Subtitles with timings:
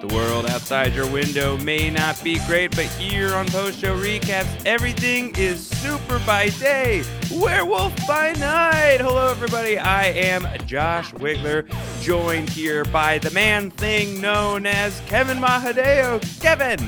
[0.00, 4.64] The world outside your window may not be great, but here on Post Show Recaps,
[4.64, 8.98] everything is super by day, werewolf by night.
[9.00, 9.76] Hello, everybody.
[9.76, 11.68] I am Josh Wigler,
[12.00, 16.22] joined here by the man thing known as Kevin Mahadeo.
[16.40, 16.78] Kevin!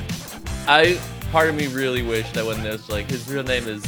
[0.67, 0.99] I
[1.31, 3.83] part of me really wish that when there's like his real name is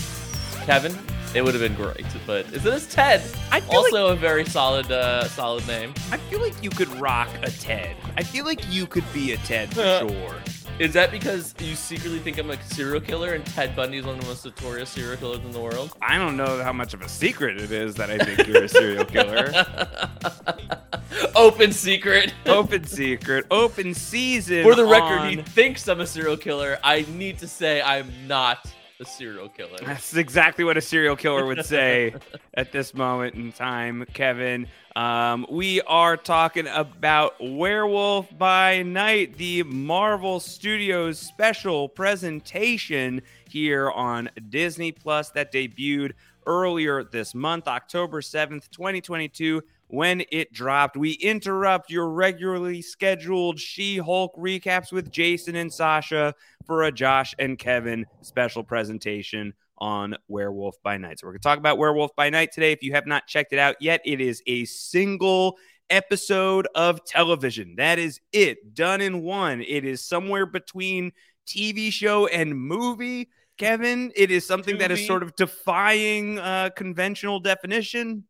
[0.65, 0.97] Kevin,
[1.35, 2.05] it would have been great.
[2.27, 3.23] But is it is Ted?
[3.51, 5.95] I Also a very solid, uh, solid name.
[6.11, 7.97] I feel like you could rock a Ted.
[8.17, 10.34] I feel like you could be a Ted for sure.
[10.80, 14.15] Is that because you secretly think I'm a serial killer and Ted Bundy is one
[14.15, 15.95] of the most notorious serial killers in the world?
[16.01, 18.69] I don't know how much of a secret it is that I think you're a
[18.69, 19.53] serial killer.
[21.37, 22.33] Open secret.
[22.47, 24.62] open secret, open season.
[24.62, 26.79] For the record, he thinks I'm a serial killer.
[26.83, 28.67] I need to say I'm not
[29.01, 29.79] a serial killer.
[29.85, 32.15] That's exactly what a serial killer would say
[32.55, 34.67] at this moment in time, Kevin.
[34.95, 44.29] Um, we are talking about Werewolf by Night, the Marvel Studios special presentation here on
[44.51, 46.12] Disney Plus that debuted
[46.47, 49.62] earlier this month, October 7th, 2022.
[49.92, 56.33] When it dropped, we interrupt your regularly scheduled She Hulk recaps with Jason and Sasha
[56.64, 61.18] for a Josh and Kevin special presentation on Werewolf by Night.
[61.18, 62.70] So we're going to talk about Werewolf by Night today.
[62.70, 65.58] If you have not checked it out yet, it is a single
[65.91, 67.74] episode of television.
[67.77, 69.61] That is it, done in one.
[69.61, 71.11] It is somewhere between
[71.48, 73.28] TV show and movie.
[73.58, 78.24] Kevin, it is something that is sort of defying uh, conventional definition.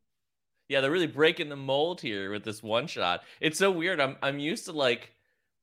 [0.71, 3.23] Yeah, they're really breaking the mold here with this one shot.
[3.41, 4.01] It's so weird.
[4.01, 5.11] I'm I'm used to like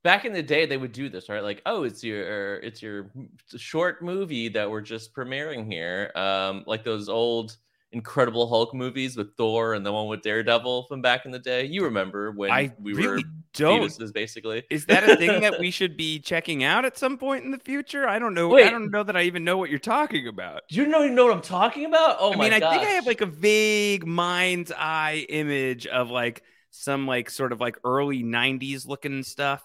[0.04, 1.42] back in the day they would do this, right?
[1.42, 3.10] Like, oh, it's your it's your
[3.56, 6.12] short movie that we're just premiering here.
[6.14, 7.56] Um, like those old
[7.94, 11.66] Incredible Hulk movies with Thor and the one with Daredevil from back in the day.
[11.66, 13.22] You remember when I we really were
[13.54, 13.82] don't.
[13.82, 14.64] fetuses, basically.
[14.70, 17.60] Is that a thing that we should be checking out at some point in the
[17.60, 18.08] future?
[18.08, 18.50] I don't know.
[18.50, 18.68] Wait.
[18.68, 20.62] I don't know that I even know what you're talking about.
[20.70, 22.18] Do you know you know what I'm talking about?
[22.20, 26.10] Oh I my mean, I think I have like a vague mind's eye image of
[26.10, 29.64] like some like sort of like early 90s looking stuff.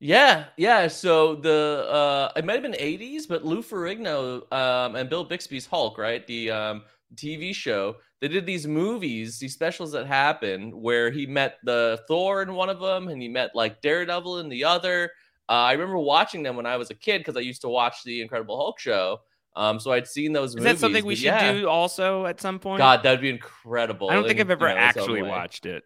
[0.00, 0.88] Yeah, yeah.
[0.88, 5.66] So the uh it might have been 80s, but Lou Ferrigno um and Bill Bixby's
[5.66, 6.26] Hulk, right?
[6.26, 6.82] The um
[7.14, 7.96] TV show.
[8.20, 12.68] They did these movies, these specials that happened where he met the Thor in one
[12.68, 15.12] of them and he met like Daredevil in the other.
[15.48, 18.02] Uh, I remember watching them when I was a kid because I used to watch
[18.04, 19.20] the Incredible Hulk show.
[19.54, 20.72] Um, so I'd seen those Is movies.
[20.72, 21.52] that something we should yeah.
[21.52, 22.78] do also at some point?
[22.78, 24.10] God, that'd be incredible.
[24.10, 25.84] I don't think in, I've ever you know, actually watched it.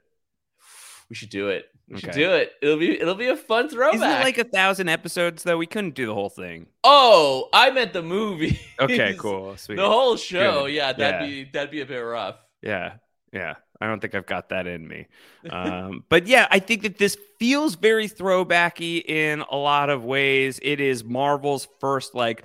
[1.08, 1.66] We should do it.
[1.92, 2.52] We should do it.
[2.62, 3.94] It'll be it'll be a fun throwback.
[3.96, 5.58] Isn't it like a thousand episodes though?
[5.58, 6.66] We couldn't do the whole thing.
[6.84, 8.58] Oh, I meant the movie.
[8.80, 9.56] Okay, cool.
[9.58, 9.76] Sweet.
[9.76, 10.72] The whole show, Good.
[10.74, 11.26] yeah, that'd Yeah.
[11.26, 12.36] be that'd be a bit rough.
[12.62, 12.94] Yeah.
[13.32, 13.54] Yeah.
[13.80, 15.08] I don't think I've got that in me.
[15.50, 20.60] Um, but yeah, I think that this feels very throwbacky in a lot of ways.
[20.62, 22.44] It is Marvel's first like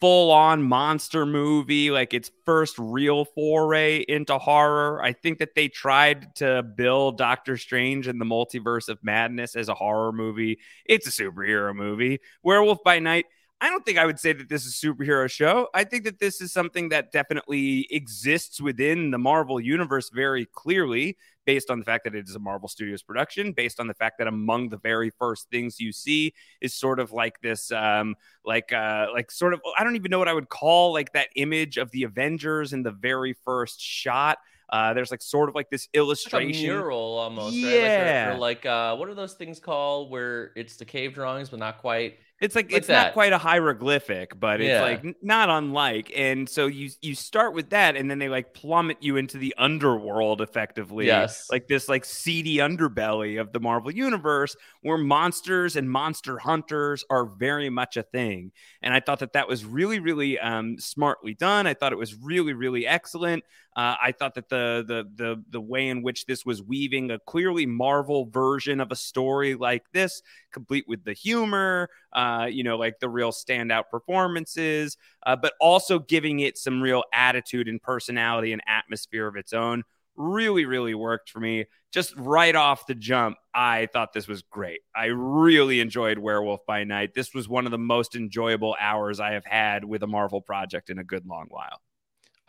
[0.00, 5.02] full on monster movie, like its first real foray into horror.
[5.02, 9.68] I think that they tried to build Doctor Strange and the Multiverse of Madness as
[9.68, 10.58] a horror movie.
[10.84, 12.20] It's a superhero movie.
[12.42, 13.26] Werewolf by Night
[13.60, 15.68] I don't think I would say that this is a superhero show.
[15.74, 21.16] I think that this is something that definitely exists within the Marvel universe very clearly,
[21.44, 24.18] based on the fact that it is a Marvel Studios production, based on the fact
[24.18, 28.14] that among the very first things you see is sort of like this, um,
[28.44, 31.28] like, uh, like sort of, I don't even know what I would call like that
[31.34, 34.38] image of the Avengers in the very first shot.
[34.70, 36.62] Uh, there's like sort of like this Like a illustration.
[36.62, 37.56] mural almost.
[37.56, 37.72] Right?
[37.74, 38.26] Yeah.
[38.28, 41.48] Like, or, or like uh, what are those things called where it's the cave drawings
[41.48, 42.18] but not quite?
[42.40, 44.82] It's like, Like it's not quite a hieroglyphic, but it's Yeah.
[44.82, 46.12] like not unlike.
[46.16, 49.54] And so you you start with that, and then they like plummet you into the
[49.58, 51.06] underworld effectively.
[51.06, 51.48] Yes.
[51.50, 57.24] Like this like seedy underbelly of the Marvel universe where monsters and monster hunters are
[57.26, 58.52] very much a thing.
[58.82, 61.66] And I thought that that was really really um, smartly done.
[61.66, 63.42] I thought it was really really excellent.
[63.78, 67.20] Uh, I thought that the, the the the way in which this was weaving a
[67.20, 70.20] clearly Marvel version of a story like this,
[70.50, 76.00] complete with the humor, uh, you know, like the real standout performances, uh, but also
[76.00, 79.84] giving it some real attitude and personality and atmosphere of its own.
[80.16, 81.66] Really, really worked for me.
[81.92, 84.80] Just right off the jump, I thought this was great.
[84.96, 87.14] I really enjoyed Werewolf by Night.
[87.14, 90.90] This was one of the most enjoyable hours I have had with a Marvel project
[90.90, 91.80] in a good long while.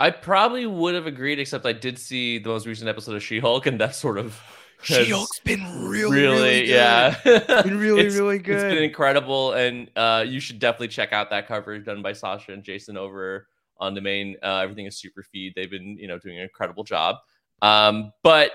[0.01, 3.39] I probably would have agreed, except I did see the most recent episode of She
[3.39, 4.41] Hulk, and that sort of
[4.81, 6.69] She Hulk's been really, really, really good.
[6.69, 11.47] yeah, been really, really It's been incredible, and uh, you should definitely check out that
[11.49, 13.47] coverage done by Sasha and Jason over
[13.77, 14.37] on the main.
[14.41, 15.51] Uh, Everything is super feed.
[15.53, 17.17] They've been, you know, doing an incredible job.
[17.61, 18.51] Um, but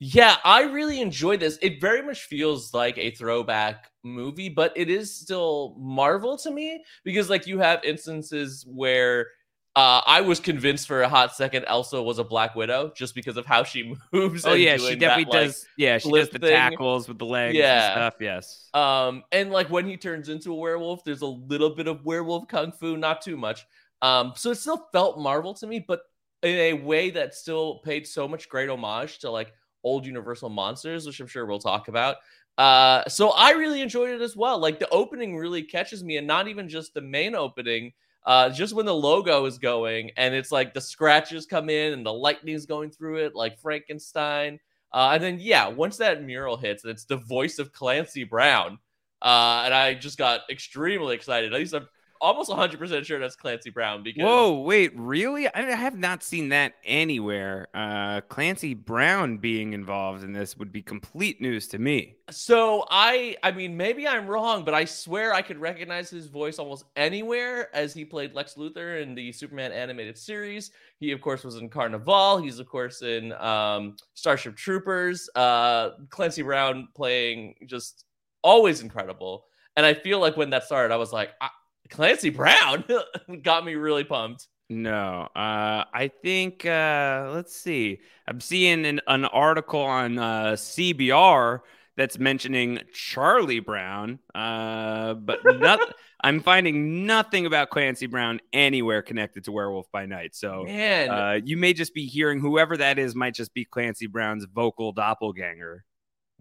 [0.00, 1.58] yeah, I really enjoyed this.
[1.62, 6.82] It very much feels like a throwback movie, but it is still Marvel to me
[7.04, 9.28] because, like, you have instances where.
[9.78, 13.36] Uh, I was convinced for a hot second Elsa was a Black Widow just because
[13.36, 14.44] of how she moves.
[14.44, 15.66] Oh yeah, she definitely that, like, does.
[15.76, 16.50] Yeah, she does the thing.
[16.50, 17.84] tackles with the legs Yeah.
[17.84, 18.14] and stuff.
[18.20, 18.68] Yes.
[18.74, 22.48] Um, and like when he turns into a werewolf, there's a little bit of werewolf
[22.48, 23.66] kung fu, not too much.
[24.02, 26.00] Um, so it still felt Marvel to me, but
[26.42, 29.52] in a way that still paid so much great homage to like
[29.84, 32.16] old Universal monsters, which I'm sure we'll talk about.
[32.56, 34.58] Uh, so I really enjoyed it as well.
[34.58, 37.92] Like the opening really catches me, and not even just the main opening.
[38.24, 42.04] Uh, just when the logo is going and it's like the scratches come in and
[42.04, 44.58] the lightning's going through it, like Frankenstein.
[44.92, 48.78] Uh, and then yeah, once that mural hits, and it's the voice of Clancy Brown.
[49.20, 51.52] Uh, and I just got extremely excited.
[51.52, 51.88] At least I'm
[52.20, 55.46] almost 100% sure that's Clancy Brown because Whoa, wait, really?
[55.48, 57.68] I I have not seen that anywhere.
[57.74, 62.16] Uh, Clancy Brown being involved in this would be complete news to me.
[62.30, 66.58] So I I mean maybe I'm wrong, but I swear I could recognize his voice
[66.58, 70.70] almost anywhere as he played Lex Luthor in the Superman animated series.
[70.98, 72.42] He of course was in Carnivàle.
[72.42, 75.28] He's of course in um, Starship Troopers.
[75.34, 78.04] Uh, Clancy Brown playing just
[78.42, 79.44] always incredible.
[79.76, 81.50] And I feel like when that started, I was like, I,
[81.90, 82.84] Clancy Brown
[83.42, 84.46] got me really pumped.
[84.70, 88.00] No, uh, I think uh, let's see.
[88.26, 91.60] I'm seeing an, an article on uh, CBR
[91.96, 95.80] that's mentioning Charlie Brown, uh, but not.
[96.20, 100.34] I'm finding nothing about Clancy Brown anywhere connected to Werewolf by Night.
[100.34, 104.08] So Man, uh, you may just be hearing whoever that is might just be Clancy
[104.08, 105.84] Brown's vocal doppelganger.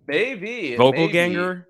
[0.08, 1.14] maybe Vocal maybe.
[1.14, 1.68] ganger?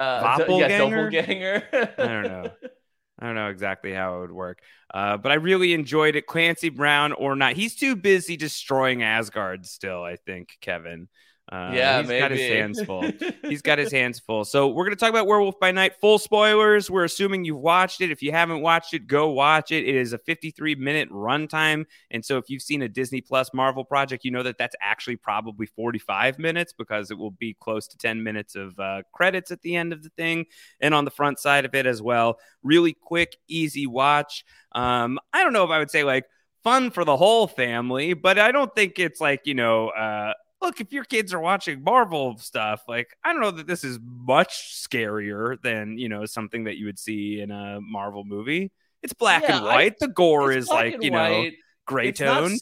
[0.00, 1.10] Uh, do- yeah, Doppelganger?
[1.10, 1.68] doppelganger.
[1.72, 2.50] I don't know.
[3.18, 4.60] I don't know exactly how it would work,
[4.92, 6.26] uh, but I really enjoyed it.
[6.26, 10.02] Clancy Brown or not, he's too busy destroying Asgard still.
[10.02, 11.08] I think Kevin.
[11.52, 12.20] Uh, yeah, he's maybe.
[12.20, 13.04] got his hands full.
[13.44, 14.46] He's got his hands full.
[14.46, 15.94] So we're going to talk about Werewolf by Night.
[16.00, 16.90] Full spoilers.
[16.90, 18.10] We're assuming you've watched it.
[18.10, 19.84] If you haven't watched it, go watch it.
[19.86, 21.84] It is a 53 minute runtime.
[22.10, 25.16] And so if you've seen a Disney Plus Marvel project, you know that that's actually
[25.16, 29.60] probably 45 minutes because it will be close to 10 minutes of uh, credits at
[29.60, 30.46] the end of the thing
[30.80, 32.38] and on the front side of it as well.
[32.62, 34.46] Really quick, easy watch.
[34.72, 36.24] Um, I don't know if I would say like
[36.62, 40.32] fun for the whole family, but I don't think it's like, you know, uh,
[40.64, 43.98] look, if your kids are watching Marvel stuff, like I don't know that this is
[44.02, 48.72] much scarier than you know something that you would see in a Marvel movie.
[49.02, 49.98] It's black Yeah, and I- white.
[49.98, 51.50] the gore is like you know
[51.86, 52.60] gray toned.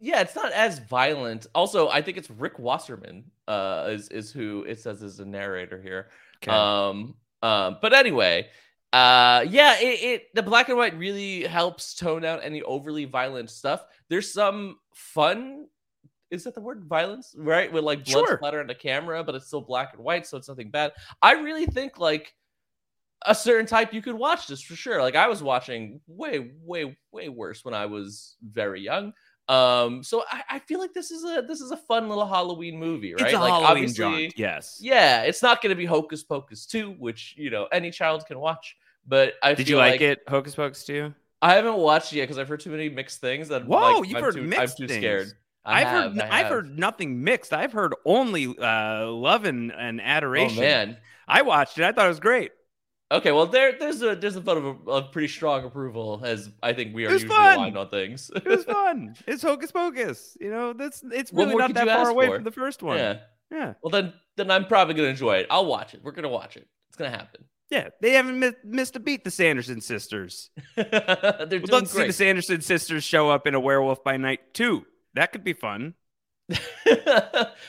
[0.00, 1.46] yeah, it's not as violent.
[1.54, 5.80] Also, I think it's Rick Wasserman uh, is is who it says is the narrator
[5.80, 6.08] here.
[6.42, 6.52] Okay.
[6.52, 8.48] Um, um, but anyway,
[8.92, 13.50] uh, yeah, it, it the black and white really helps tone out any overly violent
[13.50, 13.82] stuff.
[14.08, 15.66] There's some fun.
[16.30, 17.34] Is that the word violence?
[17.36, 18.36] Right, with like blood Sure.
[18.36, 20.92] splatter on the camera, but it's still black and white, so it's nothing bad.
[21.22, 22.34] I really think like
[23.26, 25.00] a certain type you could watch this for sure.
[25.02, 29.12] Like I was watching way, way, way worse when I was very young.
[29.48, 32.78] Um, so I, I feel like this is a this is a fun little Halloween
[32.78, 33.22] movie, right?
[33.22, 34.38] It's a like Halloween obviously, jaunt.
[34.38, 34.78] Yes.
[34.82, 38.38] yeah, it's not going to be Hocus Pocus 2, which, you know, any child can
[38.38, 38.76] watch.
[39.06, 42.24] But I Did feel you like, it, Hocus Pocus 2 I haven't watched it yet
[42.24, 43.48] because I've heard too many mixed things.
[43.48, 45.00] That Whoa, like, you've I'm heard too, mixed I'm too things.
[45.00, 45.32] scared.
[45.64, 47.52] I I've have, heard I I've heard nothing mixed.
[47.52, 50.58] I've heard only uh, love and, and adoration.
[50.58, 50.90] Oh adoration.
[50.90, 50.96] man.
[51.26, 51.84] I watched it.
[51.84, 52.52] I thought it was great.
[53.10, 56.74] Okay, well there there's a there's a bit of a, pretty strong approval as I
[56.74, 57.54] think we are usually fun.
[57.56, 58.30] aligned on things.
[58.34, 59.14] It was fun.
[59.26, 60.36] it's Hocus Pocus.
[60.40, 62.34] You know, that's it's really not that far away for?
[62.36, 62.98] from the first one.
[62.98, 63.18] yeah.
[63.50, 63.74] Yeah.
[63.82, 65.46] Well then then I'm probably gonna enjoy it.
[65.50, 66.00] I'll watch it.
[66.02, 66.68] We're gonna watch it.
[66.90, 67.44] It's gonna happen.
[67.70, 69.24] Yeah, they haven't mi- missed a beat.
[69.24, 70.50] The Sanderson sisters.
[70.76, 72.12] They're We'd doing love to see the.
[72.12, 74.84] Sanderson sisters show up in a Werewolf by Night too.
[75.18, 75.94] That could be fun.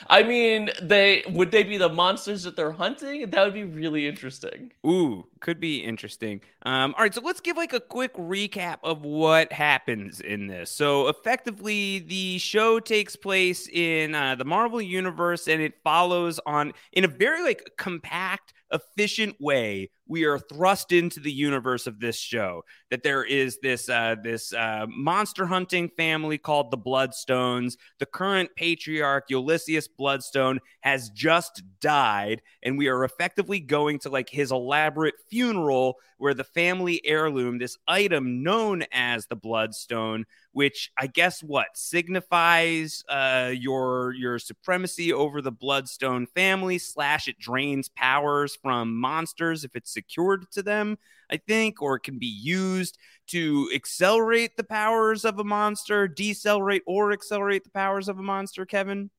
[0.08, 3.28] I mean, they would they be the monsters that they're hunting?
[3.28, 4.70] That would be really interesting.
[4.86, 6.42] Ooh, could be interesting.
[6.62, 10.70] Um, all right, so let's give like a quick recap of what happens in this.
[10.70, 16.72] So effectively, the show takes place in uh, the Marvel universe, and it follows on
[16.92, 19.90] in a very like compact, efficient way.
[20.10, 22.64] We are thrust into the universe of this show.
[22.90, 27.76] That there is this uh, this uh, monster hunting family called the Bloodstones.
[28.00, 34.28] The current patriarch Ulysses Bloodstone has just died, and we are effectively going to like
[34.28, 41.06] his elaborate funeral where the family heirloom, this item known as the Bloodstone, which I
[41.06, 46.78] guess what signifies uh, your your supremacy over the Bloodstone family.
[46.78, 50.98] Slash, it drains powers from monsters if it's secured to them.
[51.30, 56.82] I think, or it can be used to accelerate the powers of a monster, decelerate
[56.86, 58.66] or accelerate the powers of a monster.
[58.66, 59.10] Kevin.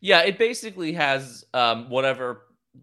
[0.00, 2.42] Yeah, it basically has um, whatever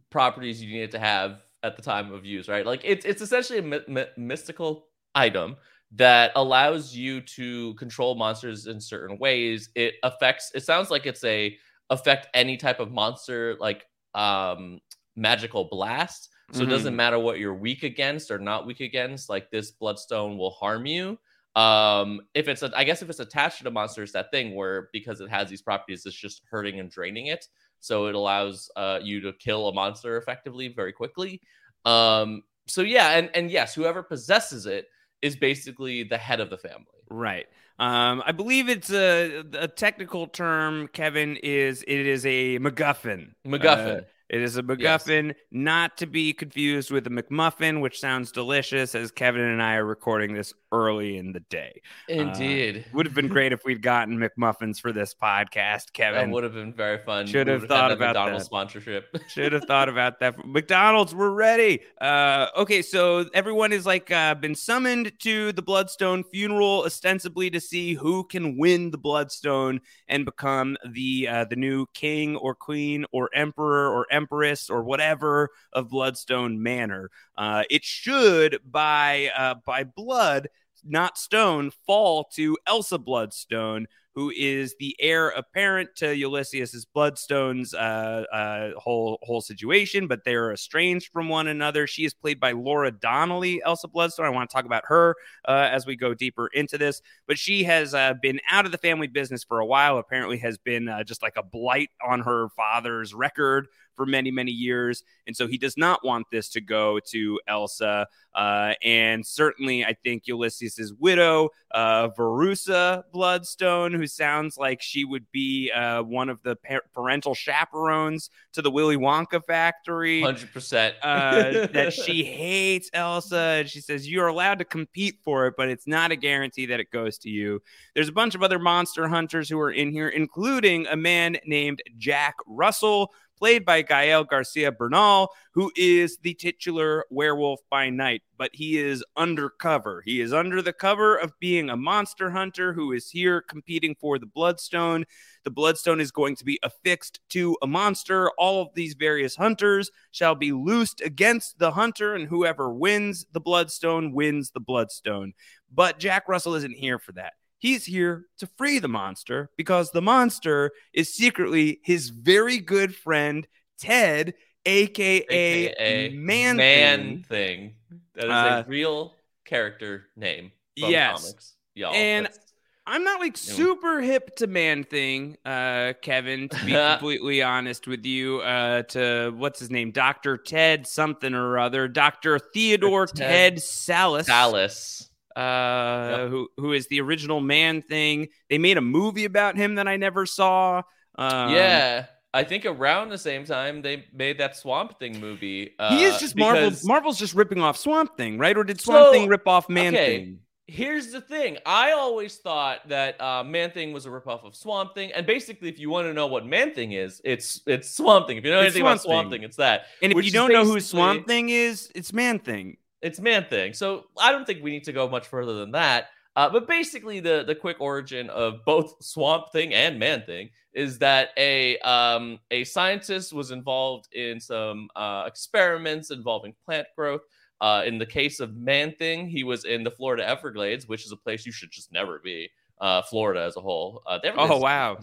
[0.09, 2.65] properties you need to have at the time of use, right?
[2.65, 5.57] Like it's it's essentially a my- my- mystical item
[5.95, 9.69] that allows you to control monsters in certain ways.
[9.75, 10.51] It affects.
[10.55, 11.57] It sounds like it's a
[11.89, 14.79] affect any type of monster, like um
[15.15, 16.29] magical blast.
[16.51, 16.69] So Mm-hmm.
[16.69, 19.29] it doesn't matter what you're weak against or not weak against.
[19.29, 21.19] Like this bloodstone will harm you.
[21.55, 24.55] Um, if it's a, I guess if it's attached to the monster, it's that thing
[24.55, 27.47] where because it has these properties, it's just hurting and draining it.
[27.79, 31.41] So it allows uh, you to kill a monster effectively very quickly.
[31.85, 34.87] Um, so yeah, and and yes, whoever possesses it
[35.21, 36.85] is basically the head of the family.
[37.09, 37.47] Right.
[37.79, 40.87] Um, I believe it's a, a technical term.
[40.89, 43.33] Kevin is it is a MacGuffin.
[43.45, 43.99] MacGuffin.
[43.99, 48.93] Uh, it is a MacGuffin, not to be confused with a McMuffin, which sounds delicious.
[48.93, 53.27] As Kevin and I are recording this early in the day, Indeed, would have been
[53.27, 55.49] great if we'd gotten McMuffins for this podcast.
[55.49, 57.25] that Kevin would have been very fun.
[57.25, 58.45] Should have thought that about McDonald's that.
[58.45, 59.17] sponsorship.
[59.27, 60.45] should have thought about that.
[60.45, 61.81] McDonald's, we're ready.
[61.99, 67.59] Uh, okay, so everyone is like uh, been summoned to the Bloodstone funeral, ostensibly to
[67.59, 73.05] see who can win the Bloodstone and become the uh, the new king or queen
[73.11, 77.09] or emperor or empress or whatever of Bloodstone Manor.
[77.37, 80.49] Uh, it should by uh, by blood,
[80.85, 88.25] not stone, fall to Elsa Bloodstone, who is the heir apparent to Ulysses Bloodstone's uh,
[88.33, 91.87] uh, whole whole situation, but they're estranged from one another.
[91.87, 94.25] She is played by Laura Donnelly, Elsa Bloodstone.
[94.25, 95.15] I want to talk about her
[95.47, 98.77] uh, as we go deeper into this, but she has uh, been out of the
[98.77, 99.97] family business for a while.
[99.99, 103.67] Apparently, has been uh, just like a blight on her father's record
[103.99, 108.07] for many many years, and so he does not want this to go to Elsa.
[108.33, 115.29] Uh, and certainly, I think Ulysses' widow, uh, Verussa Bloodstone, who sounds like she would
[115.33, 120.21] be uh, one of the par- parental chaperones to the Willy Wonka factory.
[120.21, 120.95] Hundred percent.
[121.03, 123.57] Uh, that she hates Elsa.
[123.59, 126.79] And she says you're allowed to compete for it, but it's not a guarantee that
[126.79, 127.61] it goes to you.
[127.93, 131.81] There's a bunch of other monster hunters who are in here, including a man named
[131.97, 138.51] Jack Russell, played by Gael Garcia Bernal, who is the titular werewolf by night, but
[138.53, 140.03] he is undercover.
[140.05, 144.19] He is under the cover of being a monster hunter who is here competing for
[144.19, 145.05] the Bloodstone.
[145.45, 148.29] The Bloodstone is going to be affixed to a monster.
[148.37, 153.39] All of these various hunters shall be loosed against the hunter, and whoever wins the
[153.39, 155.33] Bloodstone wins the Bloodstone.
[155.73, 157.33] But Jack Russell isn't here for that.
[157.59, 163.45] He's here to free the monster because the monster is secretly his very good friend,
[163.77, 164.33] Ted,
[164.65, 167.23] aka, AKA Man, man Thing.
[167.23, 167.75] thing.
[168.15, 171.21] That is Uh, a real character name from yes.
[171.21, 171.55] comics.
[171.75, 171.93] Y'all.
[171.93, 172.45] And That's-
[172.87, 178.03] I'm not like super hip to Man Thing, uh, Kevin, to be completely honest with
[178.03, 178.39] you.
[178.39, 179.91] Uh, to what's his name?
[179.91, 180.37] Dr.
[180.37, 181.87] Ted something or other.
[181.87, 182.39] Dr.
[182.39, 184.25] Theodore Ted Ted, Sallis.
[184.25, 185.08] Dallas.
[185.39, 186.29] Uh, Yep.
[186.29, 188.27] who who is the original Man Thing.
[188.49, 190.83] They made a movie about him that I never saw.
[191.15, 192.05] Um, yeah.
[192.31, 195.73] I think around the same time they made that Swamp Thing movie.
[195.79, 196.71] Uh, he is just Marvel.
[196.83, 198.55] Marvel's just ripping off Swamp Thing, right?
[198.55, 200.17] Or did Swamp So, Thing rip off Man okay.
[200.25, 200.39] Thing?
[200.67, 201.57] Here's the thing.
[201.65, 205.67] I always thought that uh, Man Thing was a ripoff of Swamp Thing, and basically,
[205.69, 208.37] if you want to know what Man Thing is, it's it's Swamp Thing.
[208.37, 209.39] If you know It's anything about Swamp Swamp Thing.
[209.41, 209.85] Thing, it's that.
[210.03, 212.77] And if which you don't know who Swamp Thing is, it's Man Thing.
[213.01, 213.73] It's Man Thing.
[213.73, 216.07] So I don't think we need to go much further than that.
[216.35, 220.97] Uh, but basically, the the quick origin of both Swamp Thing and Man Thing is
[220.99, 227.21] that a um, a scientist was involved in some uh, experiments involving plant growth.
[227.61, 231.11] Uh, in the case of Man Thing, he was in the Florida Everglades, which is
[231.11, 232.49] a place you should just never be.
[232.79, 234.01] Uh, Florida as a whole.
[234.07, 234.97] Uh, Oh wow,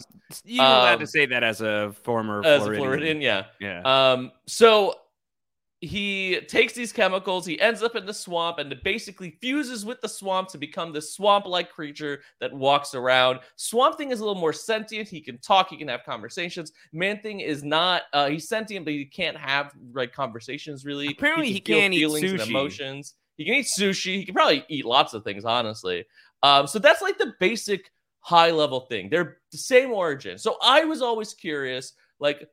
[0.45, 2.83] you're allowed to Um, say that as a former As a Floridian.
[2.83, 3.45] Floridian, yeah.
[3.61, 3.83] Yeah.
[3.83, 4.95] Um, so
[5.80, 10.09] he takes these chemicals, he ends up in the swamp, and basically fuses with the
[10.09, 13.40] swamp to become this swamp-like creature that walks around.
[13.56, 15.09] Swamp Thing is a little more sentient.
[15.09, 16.73] He can talk, he can have conversations.
[16.92, 18.02] Man Thing is not.
[18.12, 21.09] Uh, he's sentient, but he can't have like conversations really.
[21.09, 22.33] Apparently, he, he can't eat sushi.
[22.33, 23.14] and emotions.
[23.37, 24.16] He can eat sushi.
[24.16, 26.06] He can probably eat lots of things, honestly.
[26.42, 29.11] Um, so that's like the basic high level thing.
[29.11, 30.38] They're the same origin.
[30.38, 32.49] So I was always curious, like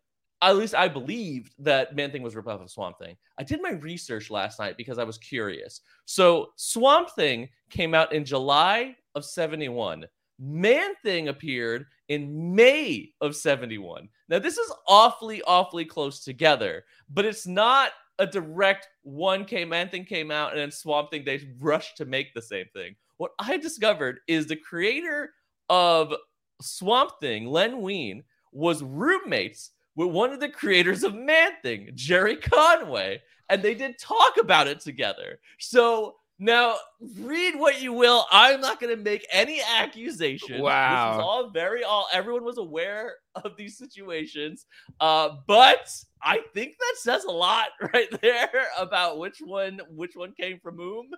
[0.50, 3.16] at least I believed that Man Thing was ripped off of Swamp Thing.
[3.38, 5.82] I did my research last night because I was curious.
[6.06, 10.06] So Swamp Thing came out in July of 71.
[10.40, 14.10] Man Thing appeared in May of 71.
[14.30, 20.06] Now, this is awfully, awfully close together, but it's not a direct 1K Man Thing
[20.06, 22.96] came out and then Swamp Thing, they rushed to make the same thing.
[23.18, 25.34] What I discovered is the creator
[25.70, 26.14] of
[26.62, 32.38] Swamp Thing, Len Wein, was roommates with one of the creators of Man Thing, Gerry
[32.38, 35.40] Conway, and they did talk about it together.
[35.60, 36.76] So now
[37.20, 38.26] read what you will.
[38.32, 40.62] I'm not going to make any accusations.
[40.62, 41.12] Wow.
[41.12, 44.66] This is all very all everyone was aware of these situations.
[45.00, 45.90] Uh, but
[46.22, 50.78] I think that says a lot right there about which one which one came from
[50.78, 51.10] whom.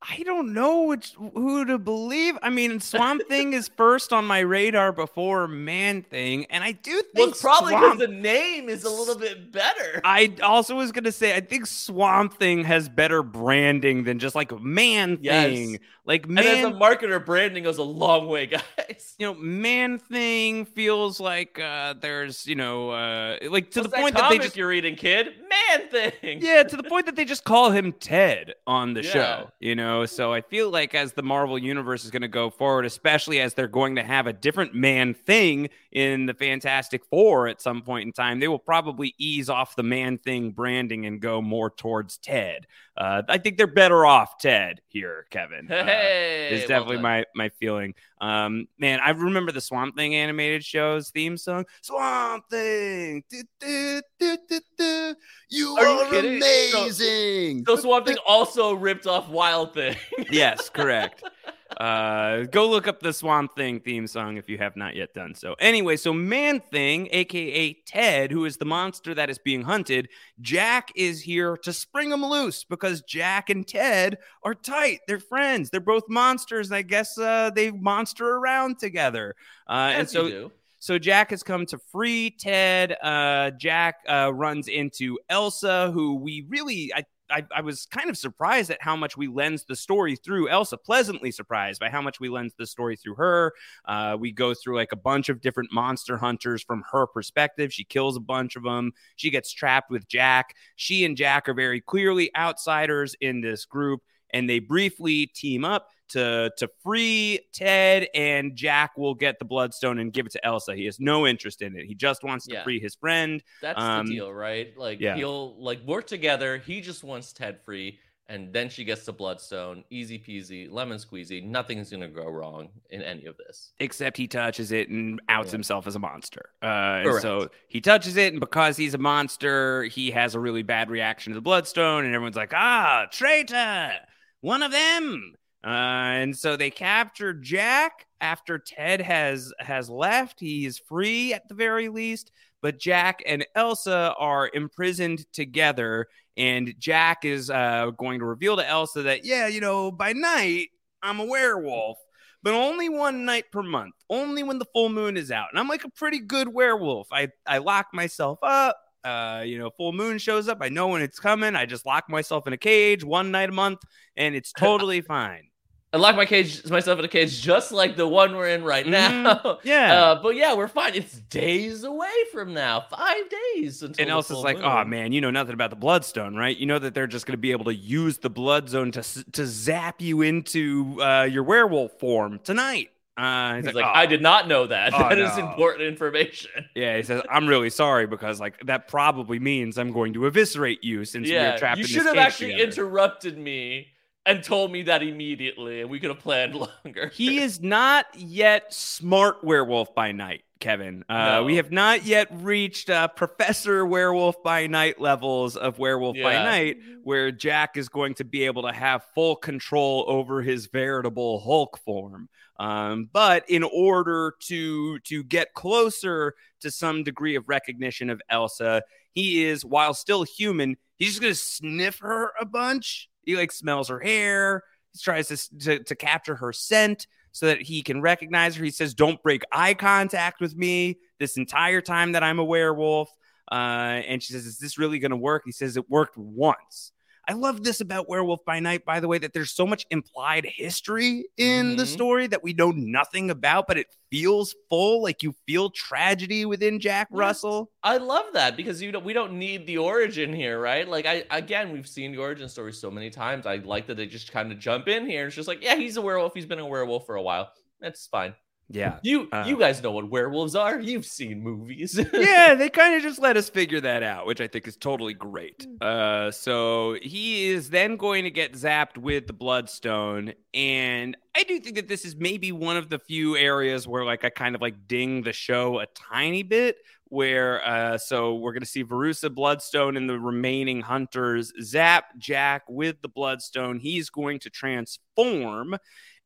[0.00, 2.38] I don't know which who to believe.
[2.40, 6.92] I mean, Swamp Thing is first on my radar before Man Thing, and I do
[7.02, 10.00] think Well, it's probably because the name is a little bit better.
[10.04, 14.52] I also was gonna say I think Swamp Thing has better branding than just like
[14.60, 15.46] Man Yes.
[15.46, 15.80] Thing.
[16.08, 19.14] Like and as a Man, marketer, branding goes a long way, guys.
[19.18, 23.98] you know, Man Thing feels like uh there's you know uh like to What's the
[23.98, 25.34] point that, they just you're reading, kid.
[25.68, 26.40] Man thing.
[26.40, 29.10] yeah to the point that they just call him Ted on the Yeah.
[29.10, 29.50] show.
[29.60, 32.86] You know, so I feel like as the Marvel universe is going to go forward,
[32.86, 37.60] especially as they're going to have a different Man Thing in the Fantastic Four at
[37.60, 41.42] some point in time, they will probably ease off the Man Thing branding and go
[41.42, 42.66] more towards Ted.
[42.96, 45.68] Uh, I think they're better off Ted here, Kevin.
[45.98, 47.02] Hey, is definitely done.
[47.02, 47.94] my my feeling.
[48.20, 51.64] Um, man, I remember the Swamp Thing animated show's theme song.
[51.82, 55.14] Swamp Thing, do, do, do,
[55.50, 56.40] you Are you are, kidding?
[56.42, 57.64] So- amazing.
[57.66, 59.96] So Swamp Thing also ripped off Wild Thing.
[60.30, 61.22] yes, correct.
[61.76, 65.34] Uh, go look up the Swamp Thing theme song if you have not yet done
[65.34, 65.54] so.
[65.60, 70.08] Anyway, so Man Thing, aka Ted, who is the monster that is being hunted,
[70.40, 75.00] Jack is here to spring him loose because Jack and Ted are tight.
[75.06, 75.70] They're friends.
[75.70, 76.68] They're both monsters.
[76.68, 79.34] And I guess uh, they monster around together.
[79.68, 82.96] Uh, and so so Jack has come to free Ted.
[83.02, 88.16] Uh, Jack uh, runs into Elsa, who we really, I, I, I was kind of
[88.16, 90.76] surprised at how much we lens the story through Elsa.
[90.76, 93.52] Pleasantly surprised by how much we lens the story through her.
[93.84, 97.72] Uh, we go through like a bunch of different monster hunters from her perspective.
[97.72, 98.92] She kills a bunch of them.
[99.16, 100.54] She gets trapped with Jack.
[100.76, 104.00] She and Jack are very clearly outsiders in this group,
[104.30, 109.98] and they briefly team up to to free Ted and Jack will get the bloodstone
[109.98, 110.74] and give it to Elsa.
[110.74, 111.86] He has no interest in it.
[111.86, 112.64] He just wants to Yeah.
[112.64, 113.42] free his friend.
[113.62, 114.76] That's um, the deal, right?
[114.76, 115.16] Like yeah.
[115.16, 116.58] he'll like work together.
[116.58, 119.84] He just wants Ted free, and then she gets the bloodstone.
[119.90, 121.42] Easy peasy, lemon squeezy.
[121.42, 123.72] Nothing's gonna go wrong in any of this.
[123.78, 125.52] Except he touches it and outs Yeah.
[125.52, 126.50] himself as a monster.
[126.62, 130.90] Uh, so he touches it, and because he's a monster, he has a really bad
[130.90, 133.92] reaction to the bloodstone, and everyone's like, "Ah, traitor!
[134.40, 140.40] One of them!" Uh, and so they capture Jack after Ted has has left.
[140.40, 142.30] He is free at the very least,
[142.62, 146.06] but Jack and Elsa are imprisoned together.
[146.36, 150.68] And Jack is uh, going to reveal to Elsa that, yeah, you know, by night
[151.02, 151.98] I'm a werewolf,
[152.44, 155.48] but only one night per month, only when the full moon is out.
[155.50, 157.08] And I'm like a pretty good werewolf.
[157.12, 158.76] I I lock myself up.
[159.04, 160.58] Uh, you know, full moon shows up.
[160.60, 161.54] I know when it's coming.
[161.56, 163.80] I just lock myself in a cage one night a month,
[164.16, 165.44] and it's totally fine.
[165.90, 168.86] I lock my cage myself in a cage just like the one we're in right
[168.86, 169.34] now.
[169.36, 169.58] Mhm.
[169.64, 169.94] Yeah.
[169.94, 170.94] Uh, but yeah, we're fine.
[170.94, 172.84] It's days away from now.
[172.90, 174.66] Five days until and Elsa's like, moon.
[174.66, 176.54] "Oh man, you know nothing about the bloodstone, right?
[176.54, 179.46] You know that they're just going to be able to use the bloodstone to to
[179.46, 184.22] zap you into uh, your werewolf form tonight." Uh, He's he's like, "Oh." I did
[184.22, 184.92] not know that.
[184.94, 185.50] Oh, That is no.
[185.50, 186.50] important information.
[186.74, 190.84] Yeah, he says, "I'm really sorry because like that probably means I'm going to eviscerate
[190.84, 193.88] you since we are trapped in this yeah, you should have actually together." interrupted me
[194.24, 196.54] and told me that immediately, and we could have planned
[196.84, 197.08] longer.
[197.12, 201.02] He is not yet smart werewolf by night, Kevin.
[201.08, 201.44] Uh, No.
[201.44, 206.76] We have not yet reached uh, Professor Werewolf by Night levels of Werewolf by Night,
[207.02, 211.78] where Jack is going to be able to have full control over his veritable Hulk
[211.78, 212.28] form.
[212.58, 218.82] Um, but in order to to get closer to some degree of recognition of Elsa,
[219.12, 223.08] he is, while still human, he's just gonna sniff her a bunch.
[223.24, 224.64] He like smells her hair.
[224.92, 228.64] He tries to, to, to capture her scent so that he can recognize her.
[228.64, 233.10] He says, "Don't break eye contact with me this entire time that I'm a werewolf."
[233.50, 236.92] Uh, and she says, "Is this really going to work?" He says, "It worked once."
[237.28, 240.46] I love this about Werewolf by Night, by the way, that there's so much implied
[240.46, 241.76] history in mm-hmm.
[241.76, 245.02] the story that we know nothing about, but it feels full.
[245.02, 247.18] Like you feel tragedy within Jack yes.
[247.18, 247.70] Russell.
[247.82, 250.88] I love that because you know we don't need the origin here, right?
[250.88, 253.44] Like I again, we've seen the origin story so many times.
[253.44, 255.26] I like that they just kind of jump in here.
[255.26, 256.32] It's just like, yeah, he's a werewolf.
[256.32, 257.52] He's been a werewolf for a while.
[257.78, 258.34] That's fine.
[258.70, 258.98] Yeah.
[259.02, 260.78] You uh, you guys know what werewolves are.
[260.78, 261.98] You've seen movies.
[262.12, 265.14] yeah, they kind of just let us figure that out, which I think is totally
[265.14, 265.66] great.
[265.66, 265.76] Hmm.
[265.80, 271.58] Uh so he is then going to get zapped with the bloodstone and I do
[271.60, 274.60] think that this is maybe one of the few areas where like I kind of
[274.60, 276.76] like ding the show a tiny bit
[277.10, 282.64] where uh so we're going to see Verussa Bloodstone and the remaining hunters zap Jack
[282.68, 283.78] with the bloodstone.
[283.78, 285.78] He's going to transform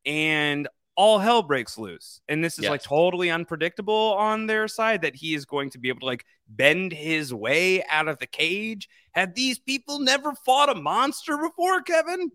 [0.05, 2.21] and all hell breaks loose.
[2.29, 2.69] And this is yes.
[2.69, 6.25] like totally unpredictable on their side that he is going to be able to like
[6.47, 8.89] bend his way out of the cage.
[9.11, 12.31] Have these people never fought a monster before, Kevin?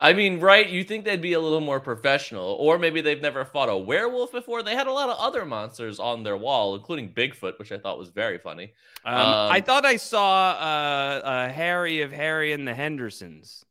[0.00, 0.68] I mean, right?
[0.68, 4.30] You think they'd be a little more professional, or maybe they've never fought a werewolf
[4.30, 4.62] before.
[4.62, 7.98] They had a lot of other monsters on their wall, including Bigfoot, which I thought
[7.98, 8.72] was very funny.
[9.04, 13.64] Um, um, I thought I saw uh, uh, Harry of Harry and the Hendersons.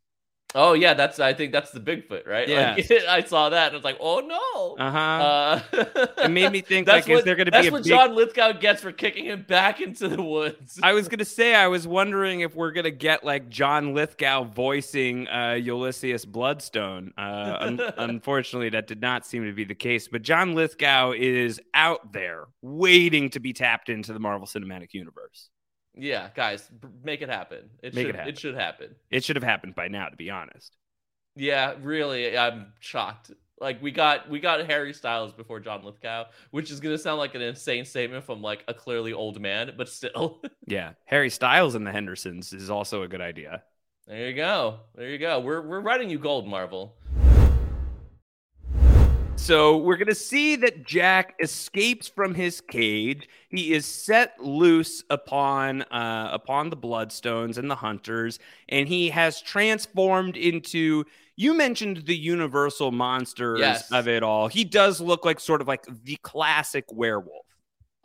[0.57, 2.47] Oh yeah, that's I think that's the Bigfoot, right?
[2.47, 4.83] Yeah, like, I saw that and I was like, oh no.
[4.83, 4.97] Uh-huh.
[4.97, 5.61] Uh
[6.23, 7.57] It made me think like, what, is there going to be?
[7.57, 7.91] That's what big...
[7.91, 10.79] John Lithgow gets for kicking him back into the woods.
[10.81, 13.93] I was going to say, I was wondering if we're going to get like John
[13.93, 17.13] Lithgow voicing uh, Ulysses Bloodstone.
[17.17, 20.07] Uh, un- unfortunately, that did not seem to be the case.
[20.07, 25.49] But John Lithgow is out there waiting to be tapped into the Marvel Cinematic Universe.
[25.97, 26.69] Yeah, guys,
[27.03, 27.69] make it happen.
[27.81, 28.33] It make should, it happen.
[28.33, 28.95] It should happen.
[29.09, 30.75] It should have happened by now, to be honest.
[31.35, 33.31] Yeah, really, I'm shocked.
[33.59, 37.33] Like we got we got Harry Styles before John Lithgow, which is gonna sound like
[37.33, 40.41] an insane statement from like a clearly old man, but still.
[40.67, 43.63] yeah, Harry Styles and the Hendersons is also a good idea.
[44.07, 44.81] There you go.
[44.95, 45.39] There you go.
[45.39, 46.95] We're we're writing you gold, Marvel.
[49.37, 53.29] So we're going to see that Jack escapes from his cage.
[53.49, 59.41] He is set loose upon uh, upon the bloodstones and the hunters, and he has
[59.41, 61.05] transformed into.
[61.37, 63.91] You mentioned the universal monsters yes.
[63.91, 64.47] of it all.
[64.47, 67.46] He does look like sort of like the classic werewolf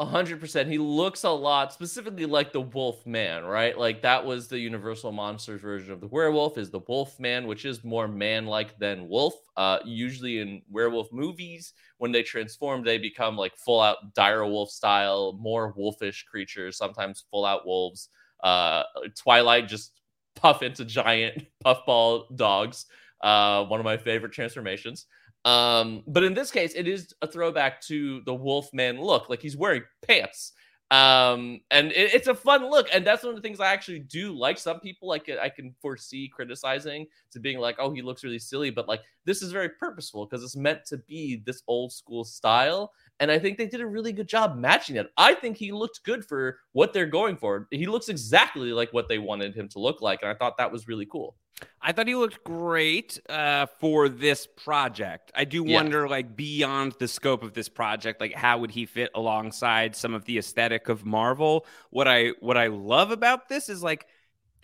[0.01, 0.69] hundred percent.
[0.69, 3.77] He looks a lot, specifically like the Wolf Man, right?
[3.79, 6.59] Like that was the Universal Monsters version of the werewolf.
[6.59, 9.35] Is the Wolf Man, which is more man-like than wolf.
[9.57, 15.39] Uh, usually in werewolf movies, when they transform, they become like full-out dire wolf style,
[15.41, 16.77] more wolfish creatures.
[16.77, 18.09] Sometimes full-out wolves.
[18.43, 18.83] Uh,
[19.17, 19.93] Twilight just
[20.35, 22.87] puff into giant puffball dogs.
[23.21, 25.07] Uh, one of my favorite transformations.
[25.45, 29.57] Um, but in this case, it is a throwback to the Wolfman look, like he's
[29.57, 30.53] wearing pants.
[30.93, 34.01] Um, and it, it's a fun look, and that's one of the things I actually
[34.01, 34.59] do like.
[34.59, 38.69] Some people like I can foresee criticizing to being like, "Oh, he looks really silly,"
[38.69, 42.93] but like this is very purposeful because it's meant to be this old school style,
[43.21, 45.11] and I think they did a really good job matching it.
[45.17, 47.69] I think he looked good for what they're going for.
[47.71, 50.73] He looks exactly like what they wanted him to look like, and I thought that
[50.73, 51.37] was really cool.
[51.81, 55.31] I thought he looked great uh, for this project.
[55.35, 55.77] I do yeah.
[55.77, 60.15] wonder, like, beyond the scope of this project, like, how would he fit alongside some
[60.15, 61.67] of the aesthetic of Marvel?
[61.91, 64.07] What I what I love about this is like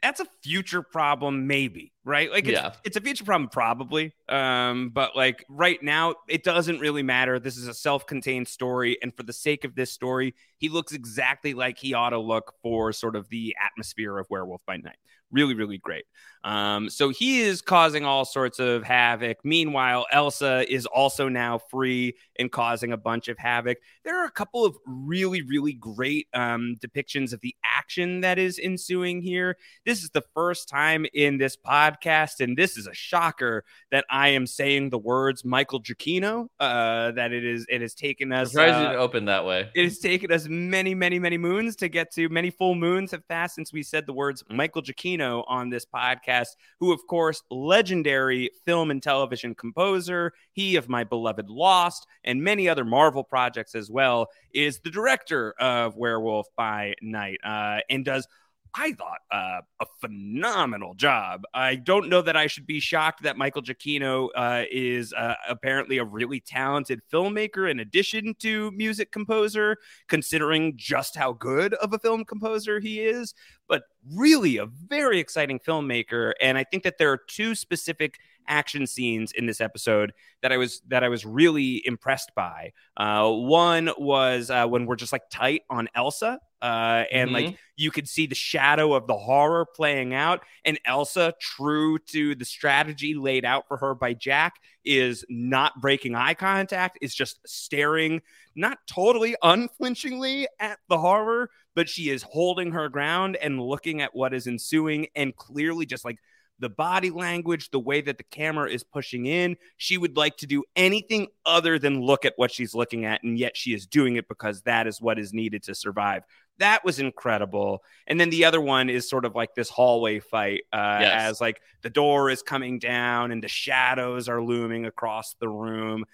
[0.02, 2.31] that's a future problem, maybe, right?
[2.31, 2.73] Like, it's, yeah.
[2.85, 4.14] it's a future problem, probably.
[4.29, 7.38] Um, but like right now, it doesn't really matter.
[7.38, 11.55] This is a self-contained story, and for the sake of this story, he looks exactly
[11.55, 14.97] like he ought to look for sort of the atmosphere of Werewolf by Night.
[15.31, 16.07] Really, really great.
[16.42, 19.37] Um, so he is causing all sorts of havoc.
[19.44, 23.77] Meanwhile, Elsa is also now free and causing a bunch of havoc.
[24.05, 28.59] There are a couple of really, really great um, depictions of the action that is
[28.59, 29.59] ensuing here.
[29.85, 31.97] This is the first time in this podcast,
[32.40, 36.48] and this is a shocker that I am saying the words Michael Giacchino.
[36.58, 38.50] Uh, that it is, it has taken us.
[38.50, 39.70] Surprised uh, you didn't open that way.
[39.74, 42.28] It has taken us many, many, many moons to get to.
[42.28, 46.08] Many full moons have passed since we said the words Michael Giacchino on this podcast
[46.08, 52.42] podcast, who, of course, legendary film and television composer, he of my beloved Lost and
[52.42, 58.04] many other Marvel projects as well, is the director of Werewolf by Night uh, and
[58.04, 58.26] does
[58.74, 61.42] I thought uh, a phenomenal job.
[61.54, 65.98] I don't know that I should be shocked that Michael Giacchino uh, is uh, apparently
[65.98, 69.76] a really talented filmmaker in addition to music composer,
[70.09, 73.35] considering just how good of a film composer he is.
[73.68, 73.83] But
[74.14, 76.33] really, a very exciting filmmaker.
[76.40, 80.57] And I think that there are two specific action scenes in this episode that I
[80.57, 82.72] was that I was really impressed by.
[82.96, 87.47] Uh, one was uh, when we're just like tight on Elsa, uh, and mm-hmm.
[87.47, 92.35] like you could see the shadow of the horror playing out, and Elsa, true to
[92.35, 97.38] the strategy laid out for her by Jack, is not breaking eye contact, is just
[97.47, 98.23] staring,
[98.57, 104.14] not totally unflinchingly at the horror, but she is holding her ground and looking at
[104.14, 106.18] what is ensuing, and clearly just like
[106.59, 109.57] the body language, the way that the camera is pushing in.
[109.77, 113.38] She would like to do anything other than look at what she's looking at, and
[113.38, 116.25] yet she is doing it because that is what is needed to survive.
[116.59, 117.85] That was incredible.
[118.07, 121.31] And then the other one is sort of like this hallway fight, uh, yes.
[121.31, 126.05] as like the door is coming down and the shadows are looming across the room.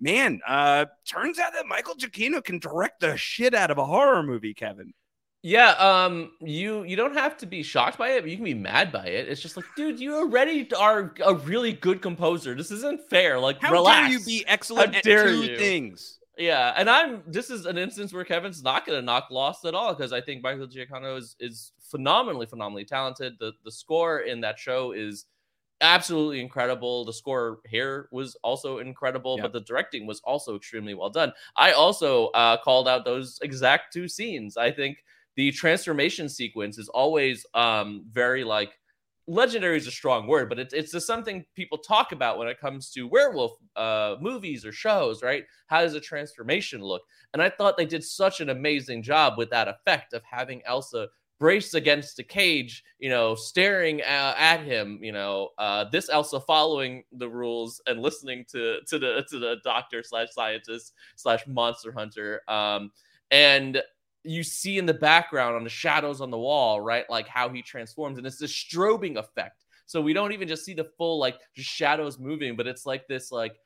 [0.00, 4.24] Man, uh, turns out that Michael Giacchino can direct the shit out of a horror
[4.24, 4.92] movie, Kevin.
[5.44, 8.54] Yeah, um, you you don't have to be shocked by it, but you can be
[8.54, 9.28] mad by it.
[9.28, 12.54] It's just like, dude, you already are a really good composer.
[12.54, 13.40] This isn't fair.
[13.40, 14.08] Like, how relax.
[14.08, 15.56] dare you be excellent How at two you?
[15.58, 16.20] things?
[16.38, 17.22] Yeah, and I'm.
[17.26, 20.20] This is an instance where Kevin's not going to knock Lost at all because I
[20.20, 23.34] think Michael Giacchino is is phenomenally, phenomenally talented.
[23.40, 25.26] The the score in that show is
[25.80, 27.04] absolutely incredible.
[27.04, 29.42] The score here was also incredible, yep.
[29.42, 31.32] but the directing was also extremely well done.
[31.56, 34.56] I also uh, called out those exact two scenes.
[34.56, 34.98] I think
[35.36, 38.72] the transformation sequence is always um, very like
[39.26, 42.60] legendary is a strong word, but it's it's just something people talk about when it
[42.60, 45.44] comes to werewolf uh, movies or shows, right?
[45.66, 47.02] How does a transformation look?
[47.32, 51.08] And I thought they did such an amazing job with that effect of having Elsa
[51.38, 56.38] braced against a cage, you know, staring uh, at him, you know, uh, this Elsa
[56.40, 61.92] following the rules and listening to to the to the doctor slash scientist slash monster
[61.92, 62.42] hunter.
[62.48, 62.90] Um,
[63.30, 63.82] and
[64.24, 67.08] you see in the background on the shadows on the wall, right?
[67.10, 69.64] Like how he transforms, and it's this strobing effect.
[69.86, 73.06] So we don't even just see the full like just shadows moving, but it's like
[73.08, 73.56] this like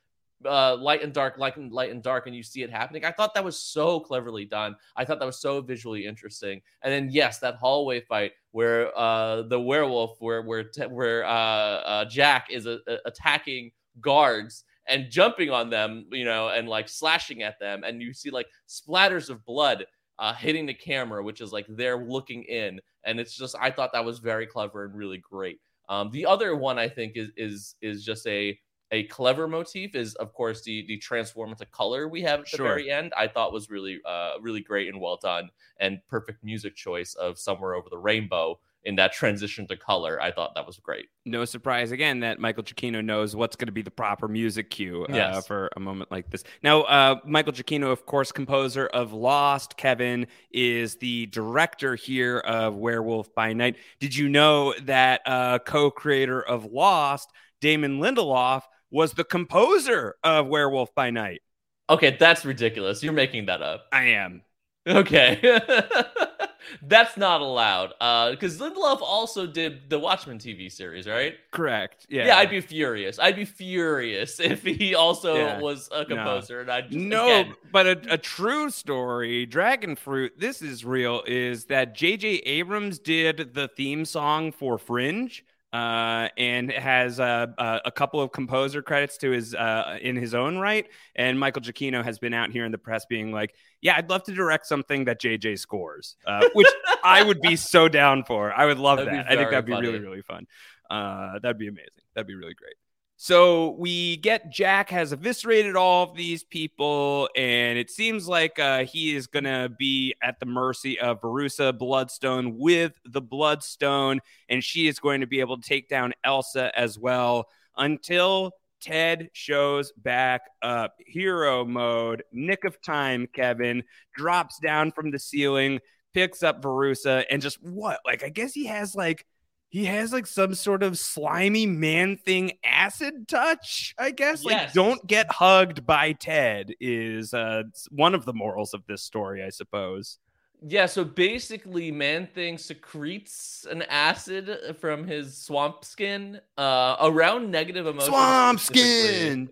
[0.44, 3.04] uh light and dark, light and light and dark, and you see it happening.
[3.04, 4.76] I thought that was so cleverly done.
[4.96, 6.62] I thought that was so visually interesting.
[6.82, 12.04] And then yes, that hallway fight where uh the werewolf, where where where uh, uh
[12.06, 17.42] Jack is a, a attacking guards and jumping on them, you know, and like slashing
[17.42, 19.84] at them, and you see like splatters of blood
[20.18, 23.92] uh, hitting the camera, which is like they're looking in, and it's just I thought
[23.92, 25.60] that was very clever and really great.
[25.88, 28.58] Um, the other one I think is is is just a
[28.92, 32.56] a clever motif is of course the the transform into color we have at the
[32.56, 32.66] sure.
[32.66, 33.12] very end.
[33.16, 37.38] I thought was really uh really great and well done and perfect music choice of
[37.38, 40.22] somewhere over the rainbow in that transition to color.
[40.22, 41.06] I thought that was great.
[41.24, 45.04] No surprise again that Michael Giacchino knows what's going to be the proper music cue
[45.04, 45.46] uh, yes.
[45.46, 46.44] for a moment like this.
[46.62, 49.76] Now, uh, Michael Giacchino, of course, composer of Lost.
[49.76, 53.76] Kevin is the director here of Werewolf by Night.
[54.00, 60.94] Did you know that uh, co-creator of Lost, Damon Lindelof, was the composer of Werewolf
[60.94, 61.42] by Night?
[61.90, 63.02] Okay, that's ridiculous.
[63.02, 63.86] You're making that up.
[63.92, 64.42] I am.
[64.86, 65.60] Okay.
[66.82, 67.92] That's not allowed.
[68.00, 71.34] Uh, because Lindelof also did the Watchmen TV series, right?
[71.50, 72.06] Correct.
[72.08, 72.26] Yeah.
[72.26, 73.18] Yeah, I'd be furious.
[73.18, 75.60] I'd be furious if he also yeah.
[75.60, 76.56] was a composer.
[76.56, 76.60] No.
[76.60, 77.54] And I no, again...
[77.72, 80.32] but a, a true story, Dragon Fruit.
[80.38, 81.22] This is real.
[81.26, 82.28] Is that J.J.
[82.28, 85.42] Abrams did the theme song for Fringe?
[85.72, 90.34] Uh, and has uh, uh, a couple of composer credits to his uh, in his
[90.34, 90.86] own right.
[91.14, 94.22] And Michael Giacchino has been out here in the press being like, "Yeah, I'd love
[94.24, 96.68] to direct something that JJ scores," uh, which
[97.04, 98.52] I would be so down for.
[98.52, 99.26] I would love that'd that.
[99.26, 99.88] I think that'd be funny.
[99.88, 100.46] really really fun.
[100.88, 101.90] Uh, that'd be amazing.
[102.14, 102.74] That'd be really great.
[103.18, 108.84] So we get Jack has eviscerated all of these people, and it seems like uh,
[108.84, 114.62] he is going to be at the mercy of Verussa Bloodstone with the Bloodstone, and
[114.62, 117.48] she is going to be able to take down Elsa as well
[117.78, 118.52] until
[118.82, 120.96] Ted shows back up.
[121.06, 123.82] Hero mode, nick of time, Kevin
[124.14, 125.80] drops down from the ceiling,
[126.12, 127.98] picks up Verussa, and just what?
[128.04, 129.24] Like, I guess he has like
[129.68, 134.44] he has like some sort of slimy man thing acid touch i guess?
[134.44, 134.52] Yes.
[134.52, 139.42] like don't get hugged by ted is uh one of the morals of this story
[139.42, 140.18] i suppose.
[140.66, 147.86] Yeah so basically man thing secretes an acid from his swamp skin uh around negative
[147.86, 149.48] emotions swamp skin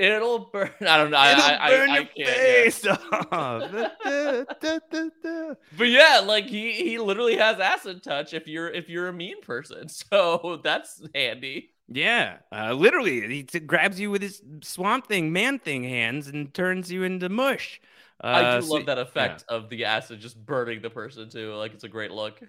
[0.00, 0.70] It'll burn.
[0.80, 1.22] I don't know.
[1.22, 2.26] It'll I, burn I, your I yeah.
[2.26, 3.00] face off.
[3.30, 5.54] Da, da, da.
[5.76, 9.40] But yeah, like he he literally has acid touch if you're if you're a mean
[9.42, 9.88] person.
[10.10, 11.70] So that's handy.
[11.86, 16.52] Yeah, uh, literally, he t- grabs you with his swamp thing, man thing hands, and
[16.54, 17.80] turns you into mush.
[18.22, 21.54] Uh, I do so- love that effect of the acid just burning the person too.
[21.54, 22.40] Like it's a great look.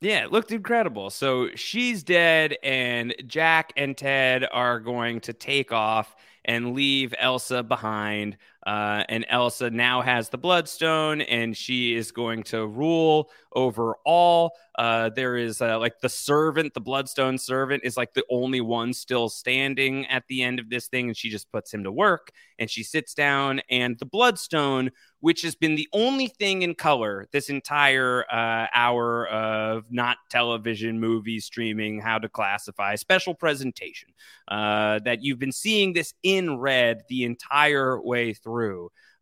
[0.00, 1.08] Yeah, it looked incredible.
[1.10, 6.14] So she's dead, and Jack and Ted are going to take off
[6.46, 8.38] and leave Elsa behind.
[8.66, 14.50] Uh, and Elsa now has the Bloodstone, and she is going to rule over all.
[14.76, 18.92] Uh, there is uh, like the servant, the Bloodstone servant, is like the only one
[18.92, 22.32] still standing at the end of this thing, and she just puts him to work.
[22.58, 27.28] And she sits down, and the Bloodstone, which has been the only thing in color
[27.30, 34.08] this entire uh, hour of not television, movie, streaming, how to classify, special presentation,
[34.48, 38.55] uh, that you've been seeing this in red the entire way through.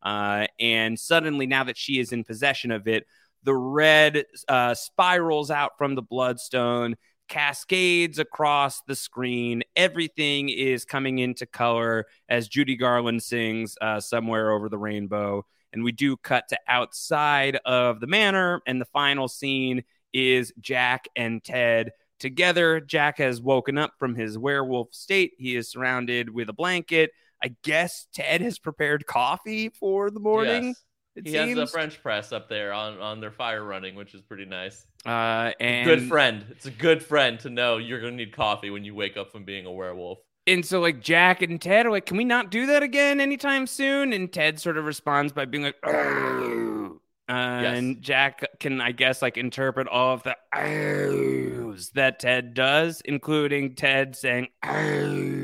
[0.02, 3.06] Uh, and suddenly, now that she is in possession of it,
[3.42, 6.96] the red uh, spirals out from the bloodstone,
[7.28, 9.62] cascades across the screen.
[9.76, 15.46] Everything is coming into color as Judy Garland sings uh, Somewhere Over the Rainbow.
[15.72, 21.08] And we do cut to outside of the manor, and the final scene is Jack
[21.16, 22.80] and Ted together.
[22.80, 25.32] Jack has woken up from his werewolf state.
[25.36, 27.10] He is surrounded with a blanket.
[27.42, 30.66] I guess Ted has prepared coffee for the morning.
[30.68, 30.82] Yes.
[31.16, 31.50] It He seems.
[31.50, 34.84] has the French press up there on on their fire running, which is pretty nice.
[35.06, 36.44] Uh, and good friend.
[36.50, 39.44] It's a good friend to know you're gonna need coffee when you wake up from
[39.44, 40.18] being a werewolf.
[40.46, 43.66] And so, like, Jack and Ted are like, can we not do that again anytime
[43.66, 44.12] soon?
[44.12, 45.76] And Ted sort of responds by being like.
[45.86, 46.92] Uh,
[47.32, 53.76] and Jack can, I guess, like, interpret all of the "Arrs" that Ted does, including
[53.76, 55.43] Ted saying, "Arr,"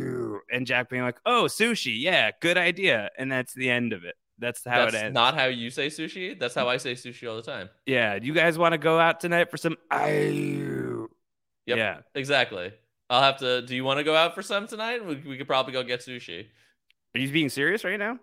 [0.52, 2.00] and Jack being like, oh, sushi.
[2.00, 3.10] Yeah, good idea.
[3.18, 4.14] And that's the end of it.
[4.38, 5.14] That's how That's it ends.
[5.14, 6.38] not how you say sushi.
[6.38, 7.68] That's how I say sushi all the time.
[7.86, 8.18] yeah.
[8.20, 9.76] You guys want to go out tonight for some?
[9.90, 11.08] "Arr"?
[11.66, 11.76] Yep.
[11.78, 11.98] Yeah.
[12.14, 12.72] Exactly.
[13.10, 13.62] I'll have to.
[13.62, 15.04] Do you want to go out for some tonight?
[15.04, 16.46] We, we could probably go get sushi.
[17.14, 18.18] Are you being serious right now?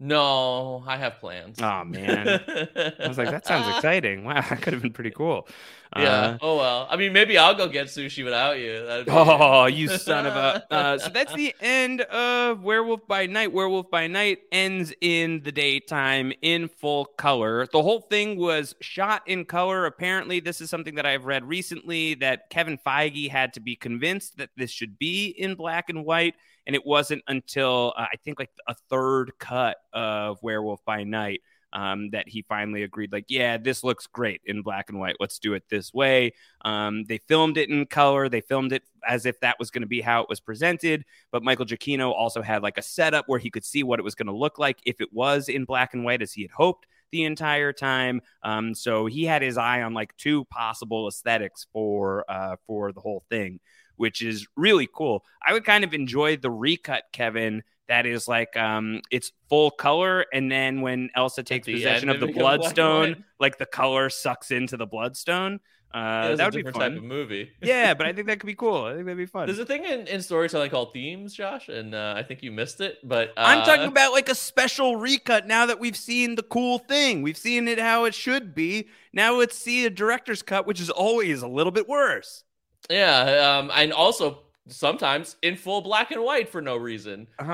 [0.00, 1.58] No, I have plans.
[1.62, 2.28] Oh, man.
[2.28, 4.24] I was like, that sounds exciting.
[4.24, 5.48] Wow, that could have been pretty cool.
[5.96, 6.10] Yeah.
[6.10, 6.88] Uh, oh well.
[6.90, 8.84] I mean, maybe I'll go get sushi without you.
[9.06, 10.64] Oh, you son of a.
[10.68, 13.52] Uh, so that's the end of Werewolf by Night.
[13.52, 17.68] Werewolf by Night ends in the daytime in full color.
[17.72, 19.86] The whole thing was shot in color.
[19.86, 24.38] Apparently, this is something that I've read recently that Kevin Feige had to be convinced
[24.38, 26.34] that this should be in black and white.
[26.66, 31.42] And it wasn't until uh, I think like a third cut of Werewolf by Night
[31.74, 35.16] um, that he finally agreed, like, yeah, this looks great in black and white.
[35.18, 36.32] Let's do it this way.
[36.64, 38.28] Um, they filmed it in color.
[38.28, 41.04] They filmed it as if that was going to be how it was presented.
[41.32, 44.14] But Michael Giacchino also had like a setup where he could see what it was
[44.14, 46.86] going to look like if it was in black and white as he had hoped
[47.10, 48.20] the entire time.
[48.42, 53.00] Um, so he had his eye on like two possible aesthetics for uh, for the
[53.00, 53.60] whole thing,
[53.96, 55.24] which is really cool.
[55.46, 57.62] I would kind of enjoy the recut, Kevin.
[57.88, 62.18] That is like um, it's full color, and then when Elsa takes the possession of
[62.18, 65.60] the it becomes black and bloodstone, like the color sucks into the bloodstone.
[65.94, 66.80] Uh, that would be fun.
[66.90, 67.52] type of movie.
[67.62, 68.84] yeah, but I think that could be cool.
[68.84, 69.46] I think that'd be fun.
[69.46, 72.80] There's a thing in, in storytelling called themes, Josh, and uh, I think you missed
[72.80, 72.98] it.
[73.04, 76.80] But uh, I'm talking about like a special recut now that we've seen the cool
[76.80, 77.22] thing.
[77.22, 78.88] We've seen it how it should be.
[79.12, 82.42] Now let's see a director's cut, which is always a little bit worse.
[82.90, 87.28] Yeah, um, and also sometimes in full black and white for no reason.
[87.38, 87.52] Uh-huh.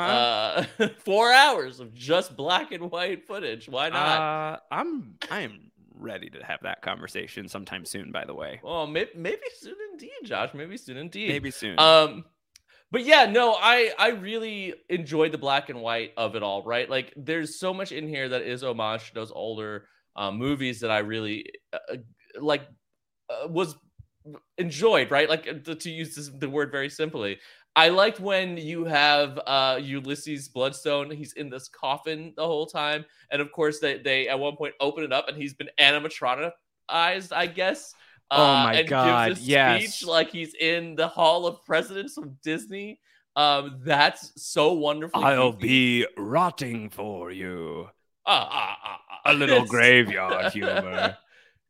[0.79, 3.69] Uh, four hours of just black and white footage.
[3.69, 4.21] Why not?
[4.21, 8.13] Uh, I'm I am ready to have that conversation sometime soon.
[8.13, 10.51] By the way, well, maybe, maybe soon indeed, Josh.
[10.55, 11.29] Maybe soon indeed.
[11.29, 11.79] maybe soon.
[11.79, 12.25] Um,
[12.91, 16.63] but yeah, no, I I really enjoyed the black and white of it all.
[16.65, 20.81] Right, like there's so much in here that is homage to those older uh, movies
[20.81, 21.97] that I really uh,
[22.41, 22.63] like
[23.29, 23.77] uh, was
[24.59, 25.11] enjoyed.
[25.11, 27.39] Right, like uh, to, use this, the word very simply.
[27.77, 31.11] I liked when you have uh, Ulysses Bloodstone.
[31.11, 34.75] He's in this coffin the whole time, and of course they they at one point
[34.81, 37.95] open it up, and he's been animatronicized, I guess.
[38.31, 39.83] Oh uh, my and God, Gives a yes.
[39.83, 43.01] speech like he's in the Hall of Presidents of Disney.
[43.37, 45.25] Um, that's so wonderful.
[45.25, 47.89] I'll be rotting for you.
[48.27, 49.33] Ah, ah, ah.
[49.33, 51.17] A little graveyard humor.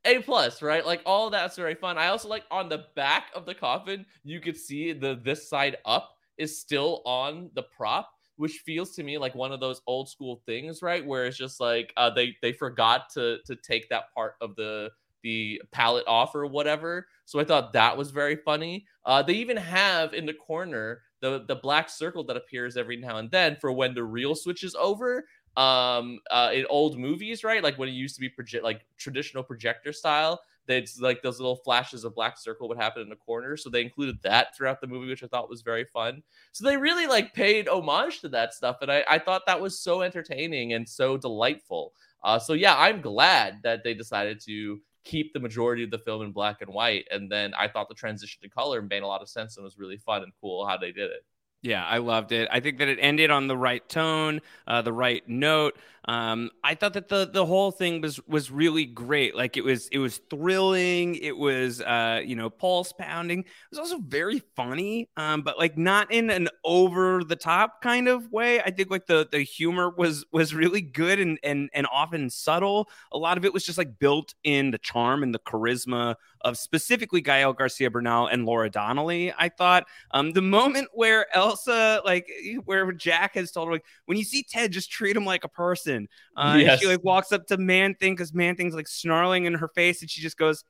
[0.07, 0.85] A plus, right?
[0.85, 1.99] Like all that's very fun.
[1.99, 5.77] I also like on the back of the coffin, you could see the this side
[5.85, 10.09] up is still on the prop, which feels to me like one of those old
[10.09, 11.05] school things, right?
[11.05, 14.91] Where it's just like uh, they they forgot to to take that part of the
[15.23, 17.07] the palette off or whatever.
[17.27, 18.87] So I thought that was very funny.
[19.05, 23.19] Uh, they even have in the corner the the black circle that appears every now
[23.19, 27.63] and then for when the reel switches over um uh in old movies right?
[27.63, 31.57] Like when it used to be project like traditional projector style that's like those little
[31.57, 33.57] flashes of black circle would happen in the corner.
[33.57, 36.23] So they included that throughout the movie which i thought was very fun.
[36.53, 39.79] So they really like paid homage to that stuff and i, I thought that was
[39.79, 41.93] so entertaining and so delightful.
[42.23, 46.23] Uh, so yeah i'm glad that they decided to keep the majority of the film
[46.23, 49.23] in black and white and then i thought the transition to color made a lot
[49.23, 51.25] of sense and was really fun and cool how they did it
[51.63, 52.48] yeah, I loved it.
[52.50, 55.77] I think that it ended on the right tone, uh, the right note.
[56.08, 59.37] Um, I thought that the the whole thing was was really great.
[59.37, 61.17] Like it was it was thrilling.
[61.17, 63.40] It was uh, you know pulse pounding.
[63.40, 68.08] It was also very funny, um, but like not in an over the top kind
[68.08, 68.61] of way.
[68.63, 72.88] I think like the the humor was was really good and and and often subtle.
[73.13, 76.57] A lot of it was just like built in the charm and the charisma of
[76.57, 79.33] specifically Gael Garcia Bernal and Laura Donnelly.
[79.38, 82.29] I thought um, the moment where Elsa like
[82.65, 85.49] where Jack has told her like when you see Ted just treat him like a
[85.49, 86.81] person uh, yes.
[86.81, 90.01] she like walks up to Man Thing because Man Thing's like snarling in her face,
[90.01, 90.65] and she just goes,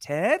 [0.00, 0.40] "Ted,"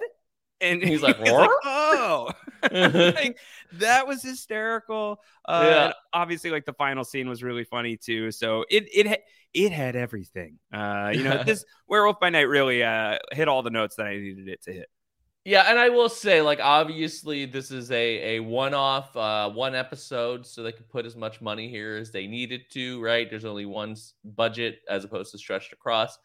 [0.60, 2.30] and he's like, he's like "Oh."
[2.70, 3.38] like,
[3.72, 5.20] that was hysterical.
[5.46, 5.92] Uh, yeah.
[6.12, 8.30] obviously, like the final scene was really funny too.
[8.30, 9.22] So it it
[9.54, 10.58] it had everything.
[10.72, 14.16] Uh, you know, this Werewolf by Night really uh, hit all the notes that I
[14.16, 14.90] needed it to hit.
[15.46, 19.74] Yeah, and I will say, like, obviously, this is a a one off, uh, one
[19.74, 23.02] episode, so they could put as much money here as they needed to.
[23.02, 23.28] Right?
[23.28, 26.18] There's only one budget as opposed to stretched across.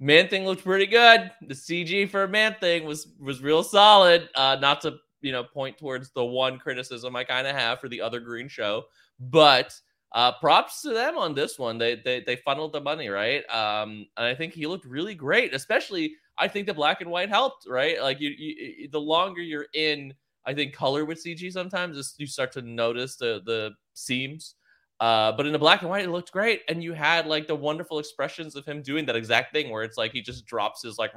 [0.00, 1.30] Man Thing looked pretty good.
[1.42, 4.30] The CG for Man Thing was was real solid.
[4.34, 7.88] Uh, not to you know point towards the one criticism I kind of have for
[7.88, 8.84] the other Green Show,
[9.20, 9.78] but
[10.12, 11.76] uh, props to them on this one.
[11.76, 15.54] They they they funneled the money right, um, and I think he looked really great,
[15.54, 18.00] especially I think the black and white helped, right?
[18.00, 20.14] Like you, you the longer you're in,
[20.46, 24.54] I think color with CG sometimes you start to notice the the seams.
[25.00, 27.56] Uh, but in the black and white, it looked great, and you had like the
[27.56, 30.98] wonderful expressions of him doing that exact thing, where it's like he just drops his
[30.98, 31.12] like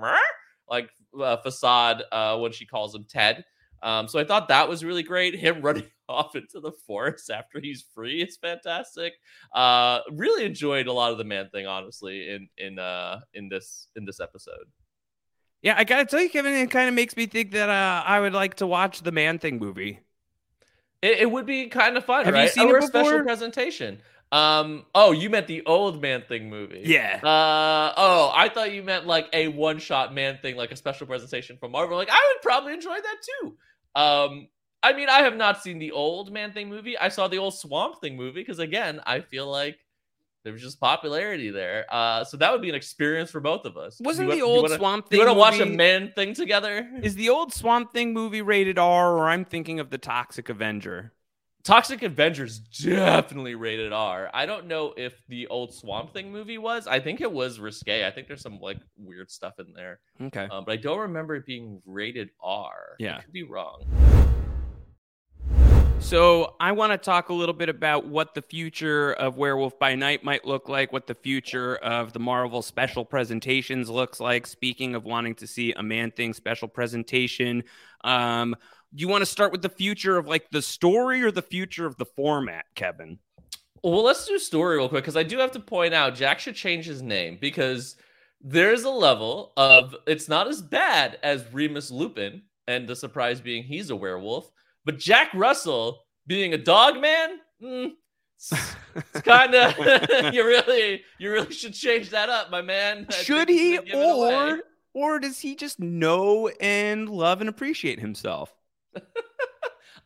[0.70, 0.90] like
[1.22, 3.44] uh, facade uh, when she calls him Ted.
[3.82, 5.36] Um, so I thought that was really great.
[5.36, 9.14] Him running off into the forest after he's free is fantastic.
[9.54, 13.90] Uh, really enjoyed a lot of the man thing, honestly, in in uh in this
[13.96, 14.66] in this episode.
[15.62, 18.20] Yeah, I gotta tell you, Kevin, it kind of makes me think that uh, I
[18.20, 20.00] would like to watch the Man Thing movie.
[21.04, 22.44] It, it would be kind of fun, Have right?
[22.44, 23.04] you seen or it before?
[23.04, 24.00] special presentation.
[24.32, 24.86] Um.
[24.96, 26.82] Oh, you meant the old Man Thing movie?
[26.86, 27.20] Yeah.
[27.22, 27.94] Uh.
[27.96, 31.72] Oh, I thought you meant like a one-shot Man Thing, like a special presentation from
[31.72, 31.98] Marvel.
[31.98, 33.56] Like, I would probably enjoy that too.
[33.96, 34.48] Um.
[34.82, 36.98] I mean, I have not seen the old Man Thing movie.
[36.98, 39.78] I saw the old Swamp Thing movie because, again, I feel like
[40.44, 41.86] there was just popularity there.
[41.90, 44.00] Uh, so that would be an experience for both of us.
[44.02, 45.20] Wasn't you, the old wanna, Swamp Thing?
[45.20, 46.90] You want to watch a man thing together?
[47.02, 51.14] Is the old Swamp Thing movie rated R, or I'm thinking of the Toxic Avenger?
[51.64, 54.30] Toxic Avengers definitely rated R.
[54.34, 56.88] I don't know if the old Swamp Thing movie was.
[56.88, 58.06] I think it was risque.
[58.06, 60.02] I think there's some like weird stuff in there.
[60.22, 62.98] Okay, um, but I don't remember it being rated R.
[63.00, 63.86] Yeah, I could be wrong.
[66.04, 69.96] So, I want to talk a little bit about what the future of Werewolf by
[69.96, 74.46] Night might look like, what the future of the Marvel special presentations looks like.
[74.46, 77.64] Speaking of wanting to see a Man Thing special presentation,
[78.04, 78.56] um,
[78.94, 81.88] do you want to start with the future of like the story or the future
[81.88, 83.18] of the format, Kevin?
[83.82, 86.56] Well, let's do story real quick because I do have to point out Jack should
[86.56, 87.96] change his name because
[88.40, 93.64] there's a level of it's not as bad as Remus Lupin and the surprise being
[93.64, 94.52] he's a werewolf
[94.86, 97.92] but Jack Russell being a dog man, mm,
[98.38, 99.78] it's, it's kind of
[100.34, 103.08] you really you really should change that up, my man.
[103.10, 104.60] I should he or
[104.94, 108.54] or does he just know and love and appreciate himself?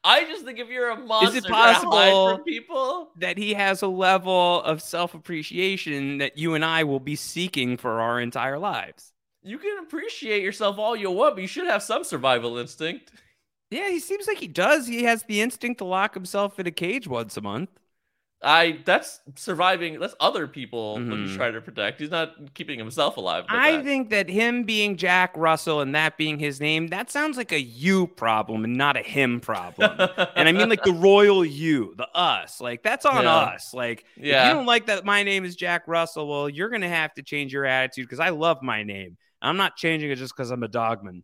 [0.03, 3.82] I just think if you're a monster, is it possible for people that he has
[3.82, 8.57] a level of self appreciation that you and I will be seeking for our entire
[8.57, 9.11] lives?
[9.43, 13.11] You can appreciate yourself all you want, but you should have some survival instinct.
[13.70, 14.88] Yeah, he seems like he does.
[14.88, 17.70] He has the instinct to lock himself in a cage once a month.
[18.43, 19.99] I that's surviving.
[19.99, 21.09] That's other people mm-hmm.
[21.09, 21.38] that he's mm-hmm.
[21.38, 21.99] trying to protect.
[21.99, 23.45] He's not keeping himself alive.
[23.49, 23.84] I that.
[23.84, 27.59] think that him being Jack Russell and that being his name, that sounds like a
[27.59, 30.09] you problem and not a him problem.
[30.36, 32.61] and I mean like the royal you, the us.
[32.61, 33.36] Like that's on yeah.
[33.36, 33.74] us.
[33.74, 34.43] Like yeah.
[34.43, 37.24] if you don't like that my name is Jack Russell, well, you're gonna have to
[37.24, 39.18] change your attitude because I love my name.
[39.41, 41.24] I'm not changing it just because I'm a dogman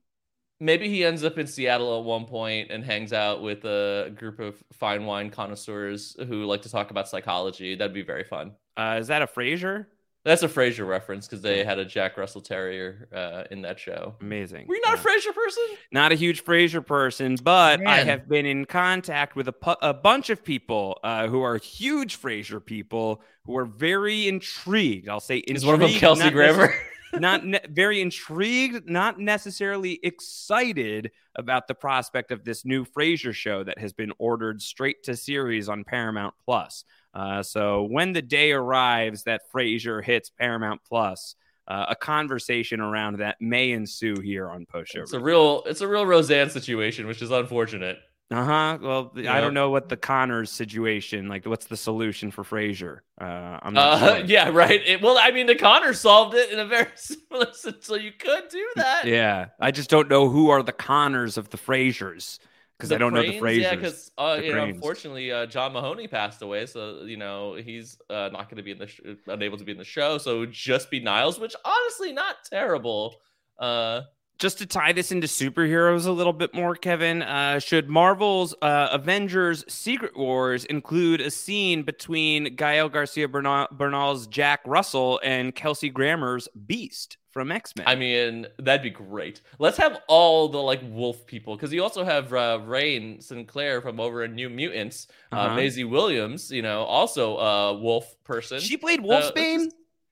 [0.64, 4.40] maybe he ends up in Seattle at one point and hangs out with a group
[4.40, 7.76] of fine wine connoisseurs who like to talk about psychology.
[7.76, 8.54] That'd be very fun.
[8.78, 9.88] Uh, is that a Frasier?
[10.26, 14.16] That's a Frasier reference because they had a Jack Russell Terrier uh, in that show.
[14.22, 14.68] Amazing.
[14.68, 15.02] Were you not Yeah.
[15.04, 15.64] a Frasier person?
[15.92, 19.94] Not a huge Frasier person, but I have been in contact with a, pu- a
[19.94, 25.10] bunch of people uh, who are huge Frasier people who are very intrigued.
[25.10, 25.58] I'll say intrigued.
[25.58, 26.74] Is one of them Kelsey not Grammer?
[27.20, 33.64] Not ne- very intrigued, not necessarily excited about the prospect of this new Frasier show
[33.64, 36.84] that has been ordered straight to series on Paramount Plus.
[37.14, 41.36] Uh, so when the day arrives that Frasier hits Paramount Plus,
[41.68, 45.02] uh, a conversation around that may ensue here on Post Show.
[45.02, 48.00] it's a real, it's a real Roseanne situation, which is unfortunate.
[48.32, 48.78] Uh huh.
[48.82, 51.46] Well, I don't know what the Connors situation like.
[51.46, 53.00] What's the solution for Frasier?
[53.22, 54.26] Uh, I'm not Uh, sure.
[54.26, 54.82] yeah, right.
[54.86, 58.12] It, well, I mean, the Connors solved it in a very similar, sense, so you
[58.12, 59.06] could do that.
[59.06, 62.40] Yeah, I just don't know who are the Connors of the Frasiers
[62.78, 63.62] because I don't know the Cranes, Frasiers.
[63.62, 68.00] Yeah, because uh, you know, unfortunately, uh, John Mahoney passed away, so you know he's
[68.10, 70.18] uh, not going to be in the sh- unable to be in the show.
[70.18, 73.18] So it would just be Niles, which honestly not terrible.
[73.60, 74.02] Uh,
[74.44, 78.90] just to tie this into superheroes a little bit more, Kevin, uh, should Marvel's uh,
[78.92, 85.90] Avengers Secret Wars include a scene between Gael Garcia Bernal- Bernal's Jack Russell and Kelsey
[85.90, 87.88] Grammer's Beast from X Men?
[87.88, 89.40] I mean, that'd be great.
[89.60, 94.02] Let's have all the like wolf people because you also have uh, Rahne Sinclair from
[94.02, 95.56] over in New Mutants, uh Uh-huh.
[95.56, 98.60] Maisie Williams, you know, also a wolf person.
[98.60, 99.72] she played Uh, Wolfsbane.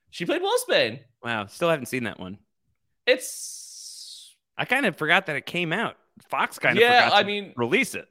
[0.09, 1.01] she played Wolfsbane.
[1.21, 2.37] wow, still haven't seen that one.
[3.05, 3.60] It's
[4.61, 5.97] I kind of forgot that it came out.
[6.29, 7.05] Fox kind of yeah.
[7.05, 8.07] forgot I to mean, release it.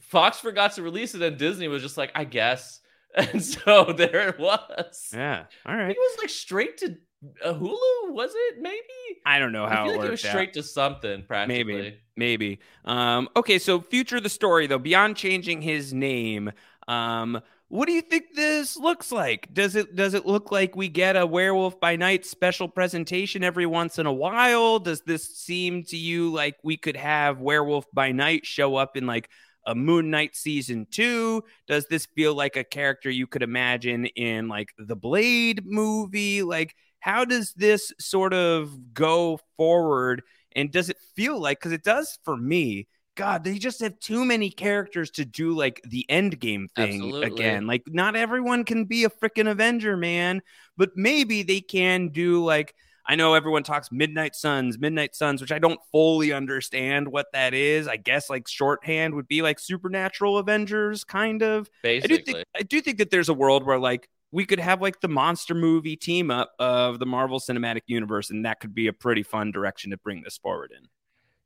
[0.00, 2.80] Fox forgot to release it, and Disney was just like, I guess.
[3.16, 5.10] And so there it was.
[5.14, 6.96] Yeah, all I think it was like straight to
[7.44, 8.12] uh, Hulu.
[8.12, 8.80] Was it maybe?
[9.24, 10.30] I don't know I how feel it like it was out.
[10.30, 12.00] straight to something practically.
[12.16, 12.58] Maybe.
[12.84, 16.50] Um, okay, so future of the story though, beyond changing his name,
[16.88, 17.40] um,
[17.74, 19.52] what do you think this looks like?
[19.52, 23.66] Does it does it look like we get a werewolf by night special presentation every
[23.66, 24.78] once in a while?
[24.78, 29.08] Does this seem to you like we could have werewolf by night show up in
[29.08, 29.28] like
[29.66, 31.42] a Moon Knight season two?
[31.66, 36.44] Does this feel like a character you could imagine in like the Blade movie?
[36.44, 40.22] Like, how does this sort of go forward?
[40.54, 42.86] And does it feel like, because it does for me,
[43.16, 47.26] God, they just have too many characters to do like the Endgame thing Absolutely.
[47.26, 47.66] again.
[47.66, 50.42] Like, not everyone can be a freaking Avenger, man,
[50.76, 52.74] but maybe they can do like,
[53.06, 57.52] I know everyone talks Midnight Suns, Midnight Suns, which I don't fully understand what that
[57.52, 57.86] is.
[57.86, 61.68] I guess like shorthand would be like supernatural Avengers, kind of.
[61.84, 64.58] I do Basically, think I do think that there's a world where like we could
[64.58, 68.74] have like the monster movie team up of the Marvel Cinematic Universe, and that could
[68.74, 70.88] be a pretty fun direction to bring this forward in.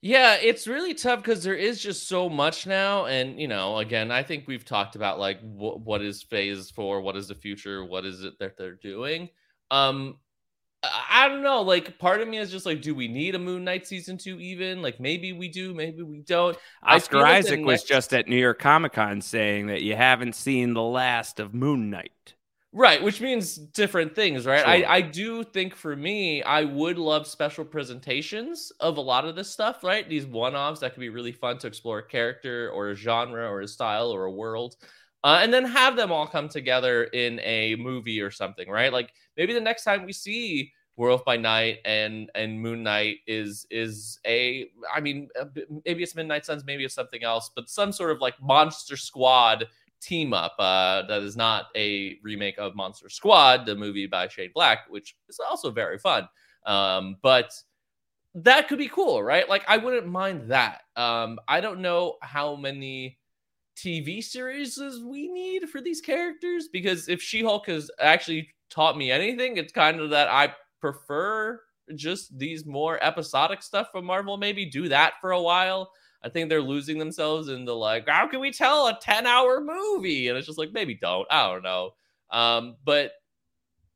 [0.00, 4.12] Yeah, it's really tough because there is just so much now, and you know, again,
[4.12, 7.84] I think we've talked about like wh- what is Phase Four, what is the future,
[7.84, 9.28] what is it that they're doing.
[9.72, 10.18] Um,
[10.84, 11.62] I I don't know.
[11.62, 14.38] Like, part of me is just like, do we need a Moon Knight season two?
[14.38, 16.56] Even like, maybe we do, maybe we don't.
[16.84, 19.96] Oscar feel like Isaac was next- just at New York Comic Con saying that you
[19.96, 22.34] haven't seen the last of Moon Knight.
[22.72, 24.60] Right, which means different things, right?
[24.60, 24.68] Sure.
[24.68, 29.34] I, I do think for me, I would love special presentations of a lot of
[29.36, 30.06] this stuff, right?
[30.06, 33.48] These one offs that could be really fun to explore a character or a genre
[33.48, 34.76] or a style or a world.
[35.24, 38.92] Uh, and then have them all come together in a movie or something, right?
[38.92, 43.66] Like maybe the next time we see Werewolf by Night and and Moon Knight is
[43.70, 45.28] is a, I mean,
[45.84, 49.66] maybe it's Midnight Suns, maybe it's something else, but some sort of like Monster Squad
[50.00, 54.50] team up uh, that is not a remake of Monster Squad, the movie by Shane
[54.54, 56.28] Black, which is also very fun.
[56.66, 57.52] Um, but
[58.34, 59.48] that could be cool, right?
[59.48, 60.82] Like I wouldn't mind that.
[60.96, 63.18] Um, I don't know how many
[63.76, 69.56] TV series we need for these characters because if She-Hulk has actually taught me anything,
[69.56, 71.60] it's kind of that I prefer
[71.94, 74.36] just these more episodic stuff from Marvel.
[74.36, 75.90] Maybe do that for a while.
[76.22, 79.60] I think they're losing themselves in the like, how can we tell a 10 hour
[79.60, 80.28] movie?
[80.28, 81.26] And it's just like, maybe don't.
[81.30, 81.90] I don't know.
[82.30, 83.12] Um, but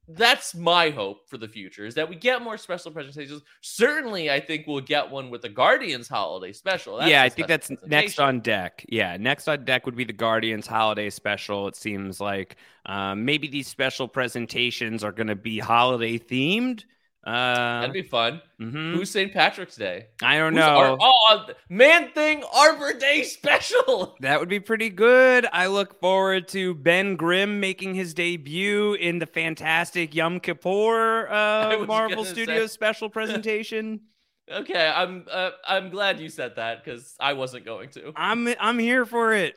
[0.09, 3.43] that's my hope for the future is that we get more special presentations.
[3.61, 6.97] Certainly, I think we'll get one with the Guardians holiday special.
[6.97, 8.85] That's yeah, I think that's next on deck.
[8.89, 11.69] Yeah, next on deck would be the Guardians holiday special.
[11.69, 12.57] It seems like
[12.87, 16.85] um, maybe these special presentations are going to be holiday themed.
[17.25, 18.43] Uh, That'd be fun.
[18.61, 18.95] mhm.
[18.95, 19.33] Who's St.
[19.33, 20.07] Patrick's Day?
[20.23, 20.97] I don't Who's know.
[21.01, 24.17] Oh, Man Thing Arbor Day special.
[24.21, 25.47] That would be pretty good.
[25.53, 31.85] I look forward to Ben Grimm making his debut in the fantastic Yom Kippur uh,
[31.87, 34.01] Marvel Studios say- special presentation.
[34.53, 38.13] Okay, I'm uh, I'm glad you said that because I wasn't going to.
[38.17, 39.55] I'm I'm here for it.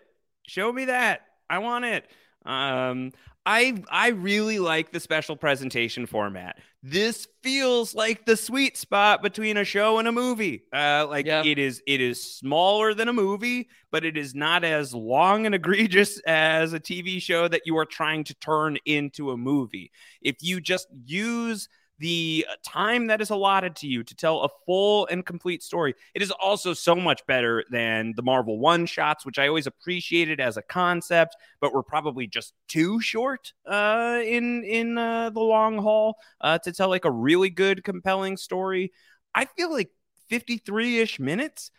[0.47, 1.21] Show me that.
[1.49, 2.05] I want it.
[2.45, 3.11] Um,
[3.45, 6.57] I I really like the special presentation format.
[6.81, 10.63] This feels like the sweet spot between a show and a movie.
[10.73, 11.43] Uh, like yeah.
[11.43, 15.53] it is it is smaller than a movie, but it is not as long and
[15.55, 19.91] egregious as a TV show that you are trying to turn into a movie.
[20.21, 21.69] If you just use
[21.99, 25.93] the time that is allotted to you to tell a full and complete story.
[26.13, 30.39] It is also so much better than the Marvel one shots, which I always appreciated
[30.39, 35.77] as a concept, but were probably just too short uh, in in uh, the long
[35.77, 38.91] haul uh, to tell like a really good, compelling story.
[39.33, 39.89] I feel like
[40.29, 41.71] 53 ish minutes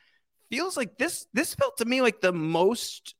[0.50, 1.26] feels like this.
[1.32, 3.14] This felt to me like the most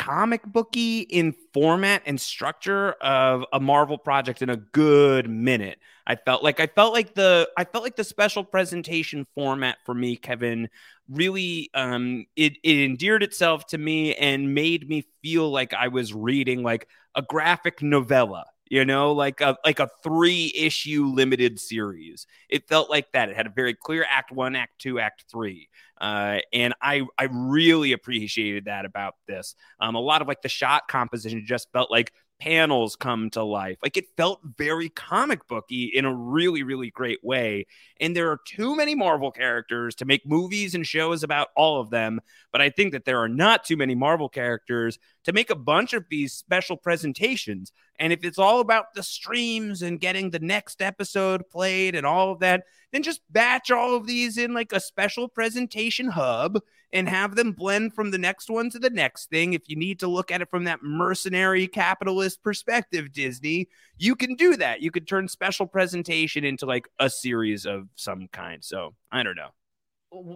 [0.00, 5.78] comic booky in format and structure of a Marvel project in a good minute.
[6.06, 9.92] I felt like I felt like the I felt like the special presentation format for
[9.94, 10.70] me, Kevin,
[11.10, 16.14] really um it it endeared itself to me and made me feel like I was
[16.14, 22.26] reading like a graphic novella you know, like a like a three issue limited series.
[22.48, 23.28] It felt like that.
[23.28, 25.68] It had a very clear act one, act two, act three.
[26.00, 29.56] Uh, and I I really appreciated that about this.
[29.80, 33.78] Um, a lot of like the shot composition just felt like panels come to life.
[33.82, 37.66] Like it felt very comic booky in a really, really great way.
[38.00, 41.90] And there are too many Marvel characters to make movies and shows about all of
[41.90, 42.20] them.
[42.50, 45.92] But I think that there are not too many Marvel characters to make a bunch
[45.92, 47.72] of these special presentations.
[47.98, 52.32] And if it's all about the streams and getting the next episode played and all
[52.32, 56.58] of that, then just batch all of these in like a special presentation hub
[56.92, 59.52] and have them blend from the next one to the next thing.
[59.52, 63.68] If you need to look at it from that mercenary capitalist perspective, Disney,
[63.98, 64.80] you can do that.
[64.80, 68.64] You could turn special presentation into like a series of some kind.
[68.64, 69.50] So I don't know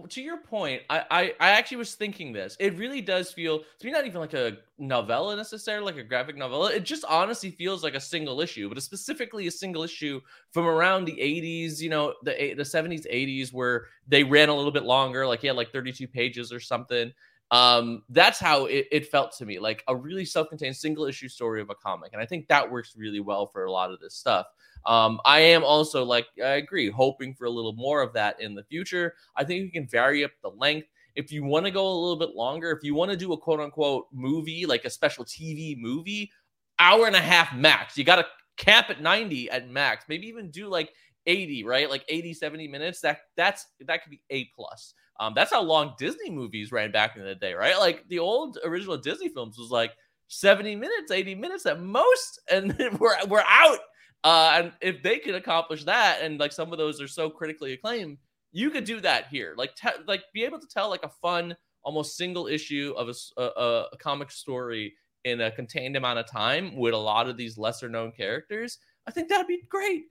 [0.09, 2.55] to your point, I, I, I actually was thinking this.
[2.61, 6.37] It really does feel to me not even like a novella necessarily, like a graphic
[6.37, 6.71] novella.
[6.71, 10.21] It just honestly feels like a single issue, but specifically a single issue
[10.51, 14.71] from around the 80s, you know, the the 70s, 80s, where they ran a little
[14.71, 17.11] bit longer, like he had like 32 pages or something.
[17.51, 21.61] Um, that's how it, it felt to me, like a really self-contained single issue story
[21.61, 22.11] of a comic.
[22.13, 24.47] And I think that works really well for a lot of this stuff.
[24.85, 28.55] Um, I am also like I agree, hoping for a little more of that in
[28.55, 29.15] the future.
[29.35, 30.87] I think we can vary up the length.
[31.15, 33.37] If you want to go a little bit longer, if you want to do a
[33.37, 36.31] quote unquote movie, like a special TV movie,
[36.79, 37.97] hour and a half max.
[37.97, 38.25] You got to
[38.57, 40.05] cap at 90 at max.
[40.07, 40.91] Maybe even do like
[41.25, 41.89] 80, right?
[41.89, 43.01] Like 80, 70 minutes.
[43.01, 44.93] That that's that could be A plus.
[45.19, 47.77] Um, that's how long Disney movies ran back in the day, right?
[47.79, 49.91] Like the old original Disney films was like
[50.27, 53.79] 70 minutes, 80 minutes at most, and we're we're out.
[54.25, 57.73] Uh, and if they could accomplish that, and like some of those are so critically
[57.73, 58.17] acclaimed,
[58.51, 59.53] you could do that here.
[59.55, 63.41] Like, te- like be able to tell like a fun, almost single issue of a,
[63.41, 64.95] a, a comic story
[65.25, 68.79] in a contained amount of time with a lot of these lesser known characters.
[69.05, 70.05] I think that'd be great.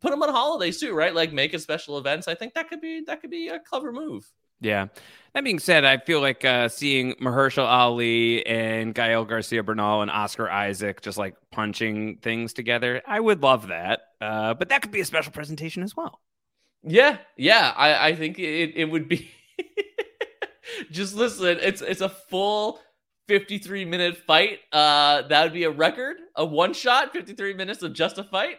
[0.00, 1.14] Put them on holidays too, right?
[1.14, 2.26] Like make it special events.
[2.26, 4.28] I think that could be that could be a clever move.
[4.60, 4.88] Yeah.
[5.34, 10.10] That being said, I feel like uh, seeing Mahershala Ali and Gael Garcia Bernal and
[10.10, 13.00] Oscar Isaac just like punching things together.
[13.06, 14.00] I would love that.
[14.20, 16.20] Uh, but that could be a special presentation as well.
[16.82, 17.18] Yeah.
[17.36, 17.72] Yeah.
[17.76, 19.30] I, I think it, it would be.
[20.90, 22.80] just listen, it's it's a full
[23.28, 24.58] 53 minute fight.
[24.72, 28.58] Uh, that would be a record, a one shot, 53 minutes of just a fight.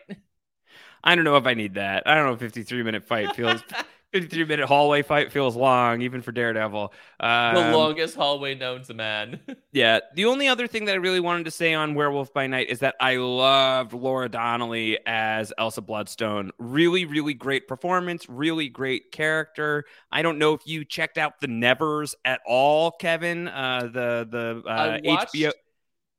[1.04, 2.04] I don't know if I need that.
[2.06, 3.62] I don't know if 53 minute fight feels
[4.12, 6.94] 53 minute hallway fight feels long, even for Daredevil.
[7.20, 9.40] Um, the longest hallway known to man.
[9.72, 10.00] yeah.
[10.16, 12.80] The only other thing that I really wanted to say on Werewolf by Night is
[12.80, 16.52] that I loved Laura Donnelly as Elsa Bloodstone.
[16.58, 19.86] Really, really great performance, really great character.
[20.12, 23.48] I don't know if you checked out the Nevers at all, Kevin.
[23.48, 25.52] Uh, the the uh, HBO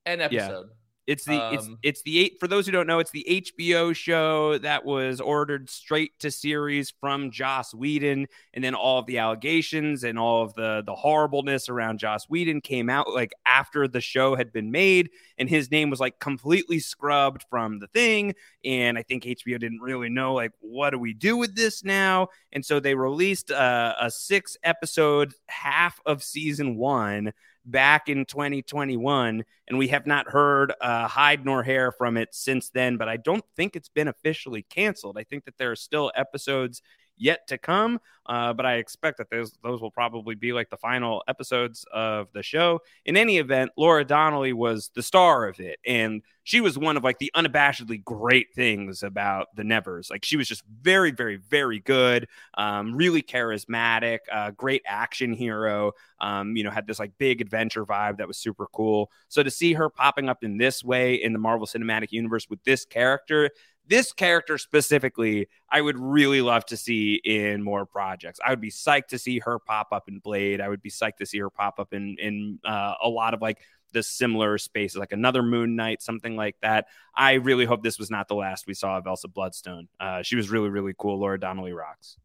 [0.05, 0.69] an episode.
[0.69, 0.82] Yeah.
[1.05, 3.93] It's the um, it's it's the eight for those who don't know, it's the HBO
[3.93, 9.17] show that was ordered straight to series from Joss Whedon, and then all of the
[9.17, 13.99] allegations and all of the the horribleness around Joss Whedon came out like after the
[13.99, 18.33] show had been made, and his name was like completely scrubbed from the thing.
[18.63, 22.29] And I think HBO didn't really know like what do we do with this now,
[22.53, 27.33] and so they released uh, a six episode half of season one
[27.65, 32.69] back in 2021, and we have not heard uh, hide nor hair from it since
[32.69, 32.97] then.
[32.97, 35.17] But I don't think it's been officially canceled.
[35.17, 36.81] I think that there are still episodes
[37.17, 37.99] yet to come.
[38.25, 42.31] Uh, but I expect that those those will probably be like the final episodes of
[42.33, 42.79] the show.
[43.05, 47.03] In any event, Laura Donnelly was the star of it, and she was one of
[47.03, 50.09] like the unabashedly great things about the Nevers.
[50.09, 55.93] Like she was just very, very, very good, um, really charismatic, uh, great action hero.
[56.19, 59.11] Um, you know, had this like big adventure vibe that was super cool.
[59.27, 62.63] So to see her popping up in this way in the Marvel Cinematic Universe with
[62.63, 63.49] this character
[63.87, 68.39] this character specifically, I would really love to see in more projects.
[68.45, 70.61] I would be psyched to see her pop up in Blade.
[70.61, 73.41] I would be psyched to see her pop up in in uh, a lot of
[73.41, 73.59] like
[73.91, 76.87] the similar spaces, like another Moon Knight, something like that.
[77.15, 79.87] I really hope this was not the last we saw of Elsa Bloodstone.
[79.99, 81.19] Uh, she was really really cool.
[81.19, 82.17] Laura Donnelly rocks.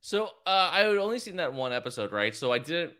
[0.00, 2.34] So uh, I had only seen that one episode, right?
[2.34, 2.92] So I didn't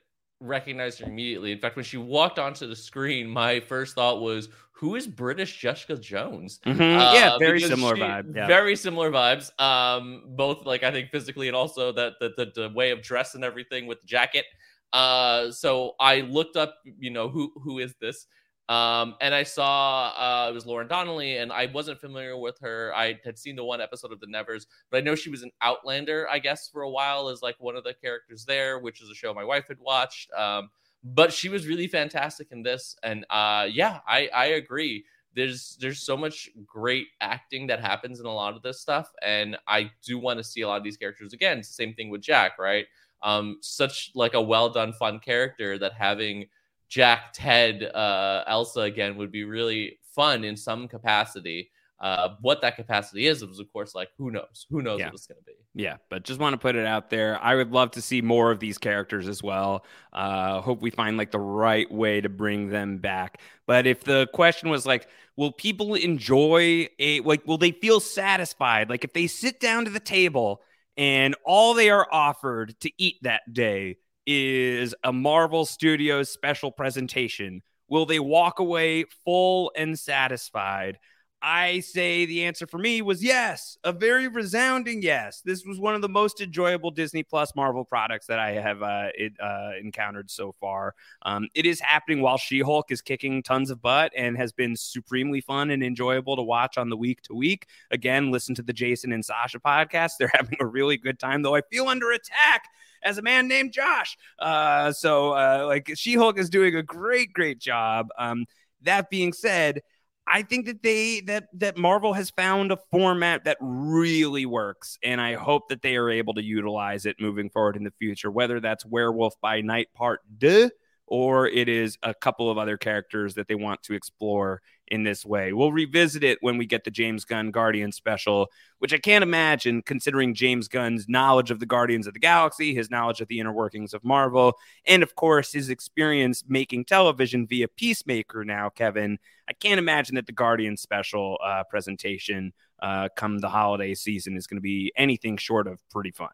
[0.45, 1.53] recognize her immediately.
[1.53, 5.59] In fact, when she walked onto the screen, my first thought was, "Who is British
[5.59, 6.80] Jessica Jones?" Mm-hmm.
[6.80, 8.36] Uh, yeah, very similar she, vibe.
[8.36, 8.47] Yeah.
[8.47, 9.59] Very similar vibes.
[9.61, 13.34] Um, both like I think physically and also that the, the, the way of dress
[13.34, 14.45] and everything with the jacket.
[14.92, 18.26] Uh, so I looked up, you know, who who is this?
[18.69, 22.93] Um, and I saw uh, it was Lauren Donnelly, and I wasn't familiar with her.
[22.95, 25.51] I had seen the one episode of The Nevers, but I know she was an
[25.61, 29.11] Outlander, I guess, for a while as like one of the characters there, which is
[29.11, 30.33] a show my wife had watched.
[30.33, 30.71] Um,
[31.03, 35.05] but she was really fantastic in this, and uh, yeah, I I agree.
[35.35, 39.59] There's there's so much great acting that happens in a lot of this stuff, and
[39.69, 41.59] I do want to see a lot of these characters again.
[41.59, 42.87] It's the same thing with Jack, right?
[43.23, 46.47] Um, such like a well done, fun character that having
[46.95, 51.72] Jack, Ted, uh, Elsa again would be really fun in some capacity.
[51.99, 54.68] Uh, what that capacity is, it was of course like who knows?
[54.70, 55.07] Who knows yeah.
[55.07, 55.55] what it's going to be?
[55.74, 57.36] Yeah, but just want to put it out there.
[57.42, 59.84] I would love to see more of these characters as well.
[60.12, 63.40] Uh, hope we find like the right way to bring them back.
[63.66, 67.45] But if the question was like, will people enjoy a like?
[67.45, 68.88] Will they feel satisfied?
[68.88, 70.62] Like if they sit down to the table
[70.97, 73.97] and all they are offered to eat that day
[74.27, 77.62] is a Marvel Studios special presentation.
[77.89, 80.99] Will they walk away full and satisfied?
[81.47, 85.43] I say the answer for me was yes, a very resounding yes.
[85.45, 89.09] This was one of the most enjoyable Disney Plus Marvel products that I have uh,
[89.14, 90.95] it, uh, encountered so far.
[91.20, 94.75] Um, it is happening while She Hulk is kicking tons of butt and has been
[94.75, 97.66] supremely fun and enjoyable to watch on the week to week.
[97.91, 100.12] Again, listen to the Jason and Sasha podcast.
[100.18, 102.70] They're having a really good time, though I feel under attack
[103.05, 104.16] as a man named Josh.
[104.38, 108.09] Uh, so, uh, like, She Hulk is doing a great, great job.
[108.18, 108.46] Um,
[108.82, 109.82] that being said,
[110.26, 115.20] I think that they that that Marvel has found a format that really works, and
[115.20, 118.30] I hope that they are able to utilize it moving forward in the future.
[118.30, 120.70] Whether that's Werewolf by Night Part Deux
[121.07, 125.24] or it is a couple of other characters that they want to explore in this
[125.24, 125.52] way.
[125.52, 128.48] We'll revisit it when we get the James Gunn Guardian special,
[128.78, 132.90] which I can't imagine considering James Gunn's knowledge of the Guardians of the Galaxy, his
[132.90, 134.55] knowledge of the inner workings of Marvel,
[134.86, 139.18] and of course his experience making television via Peacemaker now, Kevin.
[139.48, 142.52] I can't imagine that the Guardian special uh, presentation
[142.82, 146.30] uh, come the holiday season is going to be anything short of pretty fun.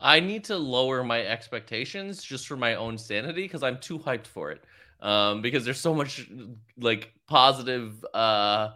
[0.00, 4.26] I need to lower my expectations just for my own sanity because I'm too hyped
[4.26, 4.62] for it.
[5.00, 6.28] Um, because there's so much
[6.78, 8.70] like positive, uh,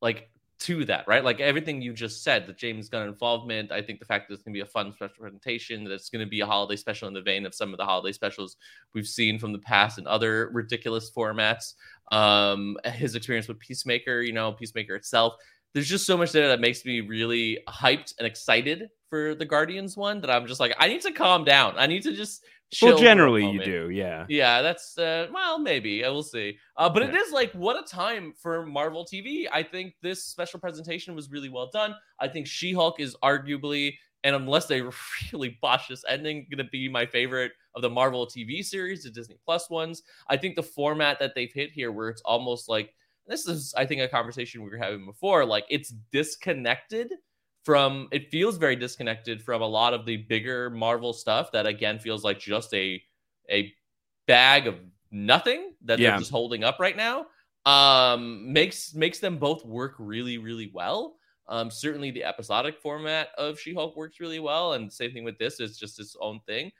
[0.00, 0.28] like
[0.62, 1.24] to that, right?
[1.24, 3.72] Like everything you just said, the James Gunn involvement.
[3.72, 6.08] I think the fact that it's going to be a fun special presentation, that it's
[6.08, 8.56] going to be a holiday special in the vein of some of the holiday specials
[8.94, 11.74] we've seen from the past and other ridiculous formats.
[12.12, 15.34] Um, his experience with Peacemaker, you know, Peacemaker itself.
[15.74, 19.96] There's just so much there that makes me really hyped and excited for the Guardians
[19.96, 21.74] one that I'm just like, I need to calm down.
[21.76, 22.44] I need to just
[22.80, 24.24] well, generally you do, yeah.
[24.28, 26.56] Yeah, that's uh, well, maybe I will see.
[26.76, 27.10] Uh, but yeah.
[27.10, 29.46] it is like what a time for Marvel TV.
[29.52, 31.94] I think this special presentation was really well done.
[32.18, 33.94] I think She-Hulk is arguably,
[34.24, 34.82] and unless they
[35.32, 39.10] really botch this ending, going to be my favorite of the Marvel TV series, the
[39.10, 40.02] Disney Plus ones.
[40.28, 42.94] I think the format that they've hit here, where it's almost like
[43.26, 45.44] this is, I think, a conversation we were having before.
[45.44, 47.12] Like it's disconnected
[47.64, 51.98] from it feels very disconnected from a lot of the bigger Marvel stuff that again
[51.98, 53.00] feels like just a
[53.50, 53.72] a
[54.26, 54.76] bag of
[55.10, 56.10] nothing that yeah.
[56.10, 57.26] they're just holding up right now.
[57.64, 61.16] Um makes makes them both work really really well.
[61.48, 65.60] Um certainly the episodic format of She-Hulk works really well and same thing with this
[65.60, 66.72] is just its own thing.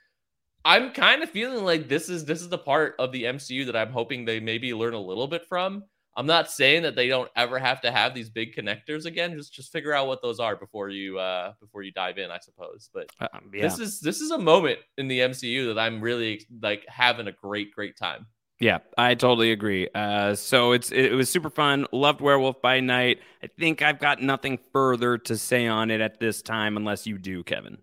[0.65, 3.75] I'm kind of feeling like this is this is the part of the MCU that
[3.75, 5.83] I'm hoping they maybe learn a little bit from
[6.15, 9.35] I'm not saying that they don't ever have to have these big connectors again.
[9.35, 12.39] Just just figure out what those are before you uh before you dive in, I
[12.39, 12.89] suppose.
[12.93, 13.63] But uh, um, yeah.
[13.63, 17.31] this is this is a moment in the MCU that I'm really like having a
[17.31, 18.27] great great time.
[18.59, 19.89] Yeah, I totally agree.
[19.93, 21.87] Uh, so it's it, it was super fun.
[21.91, 23.19] Loved Werewolf by Night.
[23.43, 27.17] I think I've got nothing further to say on it at this time, unless you
[27.17, 27.79] do, Kevin.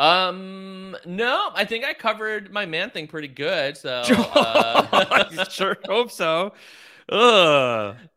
[0.00, 3.76] Um, no, I think I covered my man thing pretty good.
[3.76, 4.02] So
[4.34, 4.86] uh...
[5.38, 6.52] I sure hope so.
[7.10, 7.96] Ugh.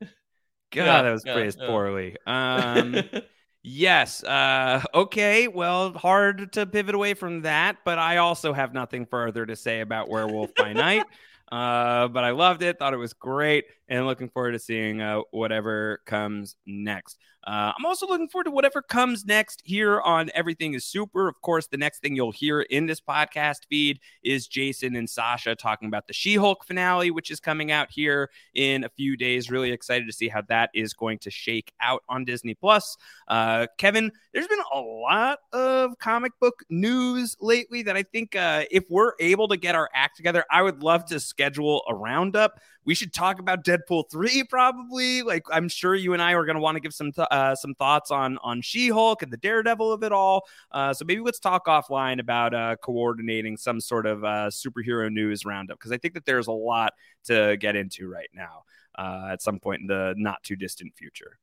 [0.72, 1.68] God, yeah, that was yeah, phrased yeah.
[1.68, 2.16] poorly.
[2.26, 2.96] Um,
[3.64, 4.24] yes.
[4.24, 5.48] Uh, okay.
[5.50, 9.82] Well, hard to pivot away from that, but I also have nothing further to say
[9.82, 11.06] about Werewolf by Night.
[11.52, 15.20] Uh, but I loved it, thought it was great, and looking forward to seeing uh,
[15.32, 17.18] whatever comes next.
[17.44, 21.28] Uh, I'm also looking forward to whatever comes next here on Everything is Super.
[21.28, 25.56] Of course, the next thing you'll hear in this podcast feed is Jason and Sasha
[25.56, 29.52] talking about the She Hulk finale, which is coming out here in a few days.
[29.52, 32.96] Really excited to see how that is going to shake out on Disney Plus.
[33.28, 38.64] Uh, Kevin, there's been a lot of comic book news lately that I think uh,
[38.72, 42.62] if we're able to get our act together, I would love to schedule a roundup
[42.86, 45.22] we should talk about Deadpool 3 probably.
[45.22, 47.56] Like I'm sure you and I are going to want to give some th- uh,
[47.56, 50.48] some thoughts on on She-Hulk and the Daredevil of it all.
[50.72, 55.46] Uh, so maybe let's talk offline about uh, coordinating some sort of uh, superhero news
[55.46, 56.94] roundup because I think that there's a lot
[57.26, 58.64] to get into right now
[58.98, 61.38] uh, at some point in the not too distant future.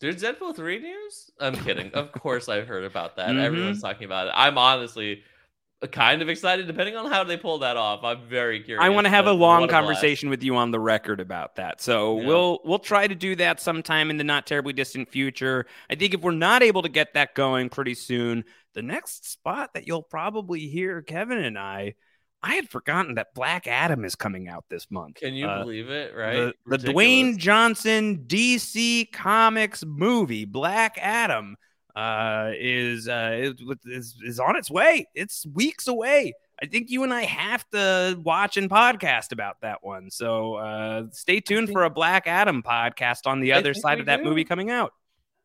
[0.00, 1.30] There's Deadpool 3 news?
[1.38, 1.92] I'm kidding.
[1.92, 3.28] of course I've heard about that.
[3.28, 3.40] Mm-hmm.
[3.40, 4.32] Everyone's talking about it.
[4.34, 5.22] I'm honestly
[5.88, 9.06] kind of excited depending on how they pull that off i'm very curious i want
[9.06, 12.26] to have a long conversation with you on the record about that so yeah.
[12.26, 16.12] we'll we'll try to do that sometime in the not terribly distant future i think
[16.12, 20.02] if we're not able to get that going pretty soon the next spot that you'll
[20.02, 21.94] probably hear kevin and i
[22.42, 25.16] I had forgotten that Black Adam is coming out this month.
[25.16, 26.14] Can you uh, believe it?
[26.16, 31.56] Right, the, the Dwayne Johnson DC Comics movie, Black Adam,
[32.00, 33.52] uh, is, uh,
[33.84, 35.06] is is on its way.
[35.14, 36.32] It's weeks away.
[36.62, 40.10] I think you and I have to watch and podcast about that one.
[40.10, 44.06] So uh, stay tuned think, for a Black Adam podcast on the other side of
[44.06, 44.24] that do.
[44.24, 44.92] movie coming out.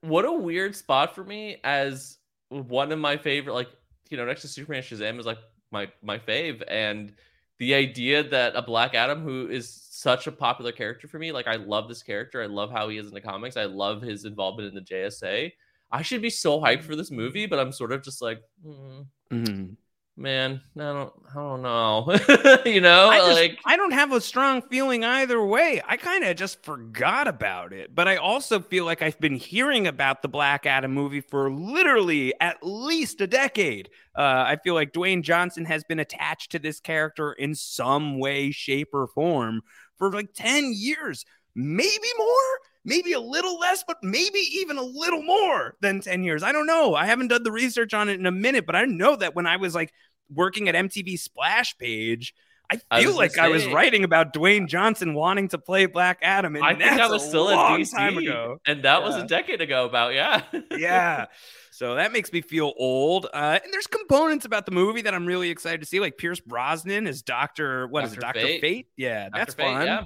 [0.02, 2.18] What a weird spot for me as
[2.50, 3.70] one of my favorite, like
[4.10, 5.40] you know, next to Superman Shazam is like
[5.72, 7.14] my my fave, and
[7.58, 11.48] the idea that a Black Adam who is such a popular character for me, like
[11.48, 14.26] I love this character, I love how he is in the comics, I love his
[14.26, 15.52] involvement in the JSA
[15.96, 19.06] I should be so hyped for this movie, but I'm sort of just like, mm,
[19.32, 19.74] mm-hmm.
[20.18, 22.18] man, I don't, I don't know.
[22.66, 25.82] you know, I just, like I don't have a strong feeling either way.
[25.88, 29.88] I kind of just forgot about it, but I also feel like I've been hearing
[29.88, 33.90] about the Black Adam movie for literally at least a decade.
[34.18, 38.52] Uh, I feel like Dwayne Johnson has been attached to this character in some way,
[38.52, 39.62] shape, or form
[39.98, 41.24] for like ten years,
[41.56, 46.44] maybe more maybe a little less, but maybe even a little more than 10 years.
[46.44, 46.96] I don't know.
[46.96, 49.48] I haven't done the research on it in a minute, but I know that when
[49.48, 49.92] I was like
[50.34, 52.34] working at MTV Splash Page,
[52.70, 56.20] I feel I like say, I was writing about Dwayne Johnson wanting to play Black
[56.22, 59.06] Adam, and I think I was still at DC, time ago, and that yeah.
[59.06, 59.86] was a decade ago.
[59.86, 61.26] About yeah, yeah.
[61.72, 63.26] So that makes me feel old.
[63.34, 66.40] Uh, and there's components about the movie that I'm really excited to see, like Pierce
[66.40, 67.86] Brosnan as Doctor.
[67.88, 68.08] What Dr.
[68.08, 68.62] is it, Doctor Fate?
[68.62, 68.88] Fate?
[68.96, 69.32] Yeah, Dr.
[69.34, 69.86] that's Fate, fun.
[69.86, 70.04] Yeah.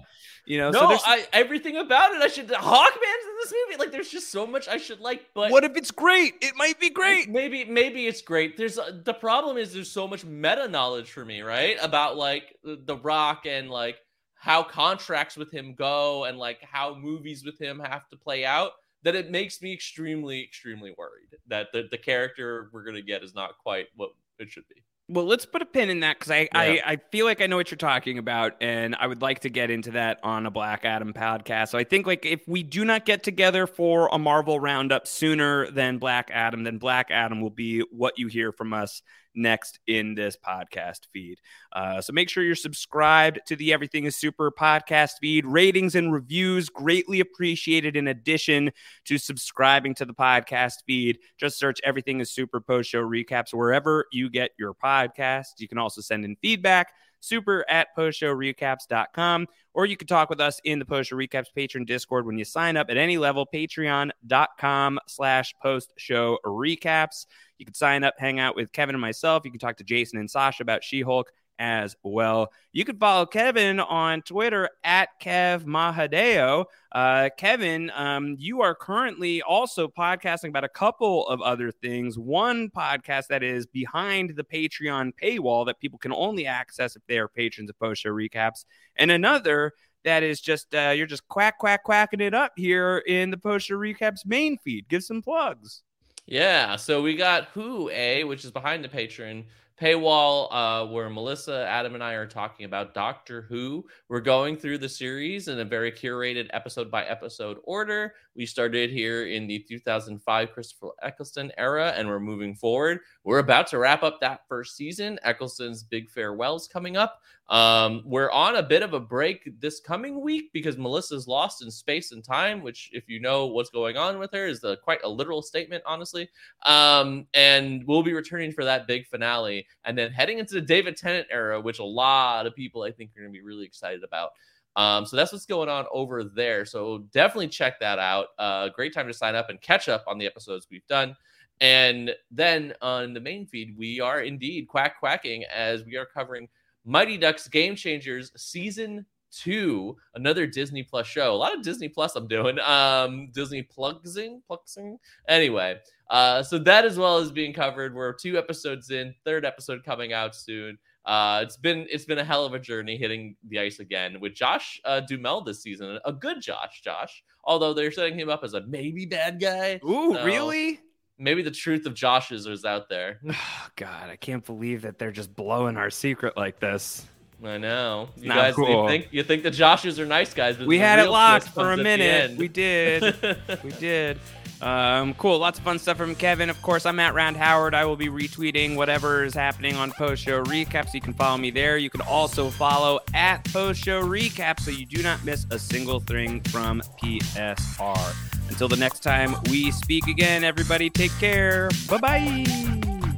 [0.49, 2.23] You know, no, so I, everything about it.
[2.23, 3.77] I should Hawkman's in this movie.
[3.77, 5.27] Like, there's just so much I should like.
[5.35, 6.33] But what if it's great?
[6.41, 7.29] It might be great.
[7.29, 8.57] Maybe, maybe it's great.
[8.57, 11.77] There's uh, the problem is there's so much meta knowledge for me, right?
[11.79, 13.97] About like the Rock and like
[14.33, 18.71] how contracts with him go and like how movies with him have to play out
[19.03, 23.35] that it makes me extremely, extremely worried that the, the character we're gonna get is
[23.35, 24.81] not quite what it should be.
[25.12, 26.47] Well, let's put a pin in that because I, yeah.
[26.53, 29.49] I, I feel like I know what you're talking about, and I would like to
[29.49, 31.70] get into that on a Black Adam podcast.
[31.70, 35.70] So I think like if we do not get together for a Marvel roundup sooner
[35.72, 39.01] than Black Adam, then Black Adam will be what you hear from us
[39.36, 41.39] next in this podcast feed.
[41.73, 45.45] Uh, so make sure you're subscribed to the Everything is Super podcast feed.
[45.45, 48.71] Ratings and reviews greatly appreciated in addition
[49.05, 51.19] to subscribing to the podcast feed.
[51.38, 55.59] Just search Everything is Super post show recaps wherever you get your podcasts.
[55.59, 59.47] You can also send in feedback super at postshowrecaps.com.
[59.74, 62.45] Or you can talk with us in the Post Show Recaps Patreon Discord when you
[62.45, 67.26] sign up at any level, patreon.com slash post show recaps.
[67.57, 69.43] You can sign up, hang out with Kevin and myself.
[69.45, 72.51] You can talk to Jason and Sasha about She Hulk as well.
[72.72, 76.66] You can follow Kevin on Twitter at Kev Mahadeo.
[76.91, 82.18] Uh, Kevin, um, you are currently also podcasting about a couple of other things.
[82.18, 87.20] One podcast that is behind the Patreon paywall that people can only access if they
[87.20, 88.64] are patrons of post show recaps,
[88.95, 89.74] and another
[90.05, 93.68] that is just uh, you're just quack quack quacking it up here in the post
[93.68, 94.88] show recaps main feed.
[94.88, 95.84] Give some plugs.
[96.26, 99.45] Yeah, so we got Who A, which is behind the Patreon
[99.80, 103.86] paywall uh, where Melissa, Adam, and I are talking about Doctor Who.
[104.09, 108.13] We're going through the series in a very curated episode by episode order.
[108.36, 112.99] We started here in the 2005 Christopher Eccleston era, and we're moving forward.
[113.23, 115.17] We're about to wrap up that first season.
[115.23, 117.21] Eccleston's big farewell's coming up.
[117.49, 121.71] Um, we're on a bit of a break this coming week because Melissa's lost in
[121.71, 125.09] space and time, which, if you know what's going on with her, is quite a
[125.09, 126.29] literal statement, honestly.
[126.65, 130.95] Um, and we'll be returning for that big finale and then heading into the David
[130.95, 134.03] Tennant era, which a lot of people I think are going to be really excited
[134.03, 134.31] about.
[134.75, 136.65] Um, so that's what's going on over there.
[136.65, 138.27] So definitely check that out.
[138.37, 141.15] Uh, great time to sign up and catch up on the episodes we've done.
[141.61, 146.47] And then on the main feed, we are indeed quack quacking as we are covering
[146.89, 151.31] Mighty Ducks Game Changers season two, another Disney Plus show.
[151.31, 152.57] A lot of Disney Plus I'm doing.
[152.59, 154.97] Um, Disney plugsing, plugsing.
[155.27, 155.77] Anyway,
[156.09, 157.93] uh, so that as well is being covered.
[157.93, 160.79] We're two episodes in, third episode coming out soon.
[161.05, 164.33] Uh, it's been it's been a hell of a journey hitting the ice again with
[164.33, 165.99] Josh uh, Duhamel this season.
[166.05, 167.23] A good Josh, Josh.
[167.43, 169.79] Although they're setting him up as a maybe bad guy.
[169.85, 170.79] Ooh, so really?
[171.22, 173.20] Maybe the truth of Josh's is out there.
[173.30, 177.05] Oh, God, I can't believe that they're just blowing our secret like this.
[177.43, 178.09] I know.
[178.17, 178.84] You guys cool.
[178.84, 181.72] you think you think the Joshes are nice guys, but we had it locked for
[181.72, 182.38] a minute.
[182.38, 183.15] We did.
[183.63, 184.20] we did.
[184.62, 185.39] Um, cool.
[185.39, 186.49] Lots of fun stuff from Kevin.
[186.49, 187.74] Of course, I'm at Round Howard.
[187.74, 190.88] I will be retweeting whatever is happening on post show recaps.
[190.89, 191.78] So you can follow me there.
[191.78, 195.99] You can also follow at post show recap so you do not miss a single
[195.99, 198.49] thing from PSR.
[198.49, 201.70] Until the next time we speak again, everybody take care.
[201.88, 202.45] Bye-bye.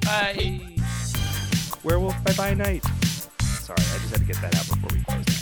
[0.03, 0.71] Bye.
[1.83, 2.83] Werewolf bye bye night.
[3.41, 5.40] Sorry, I just had to get that out before we close.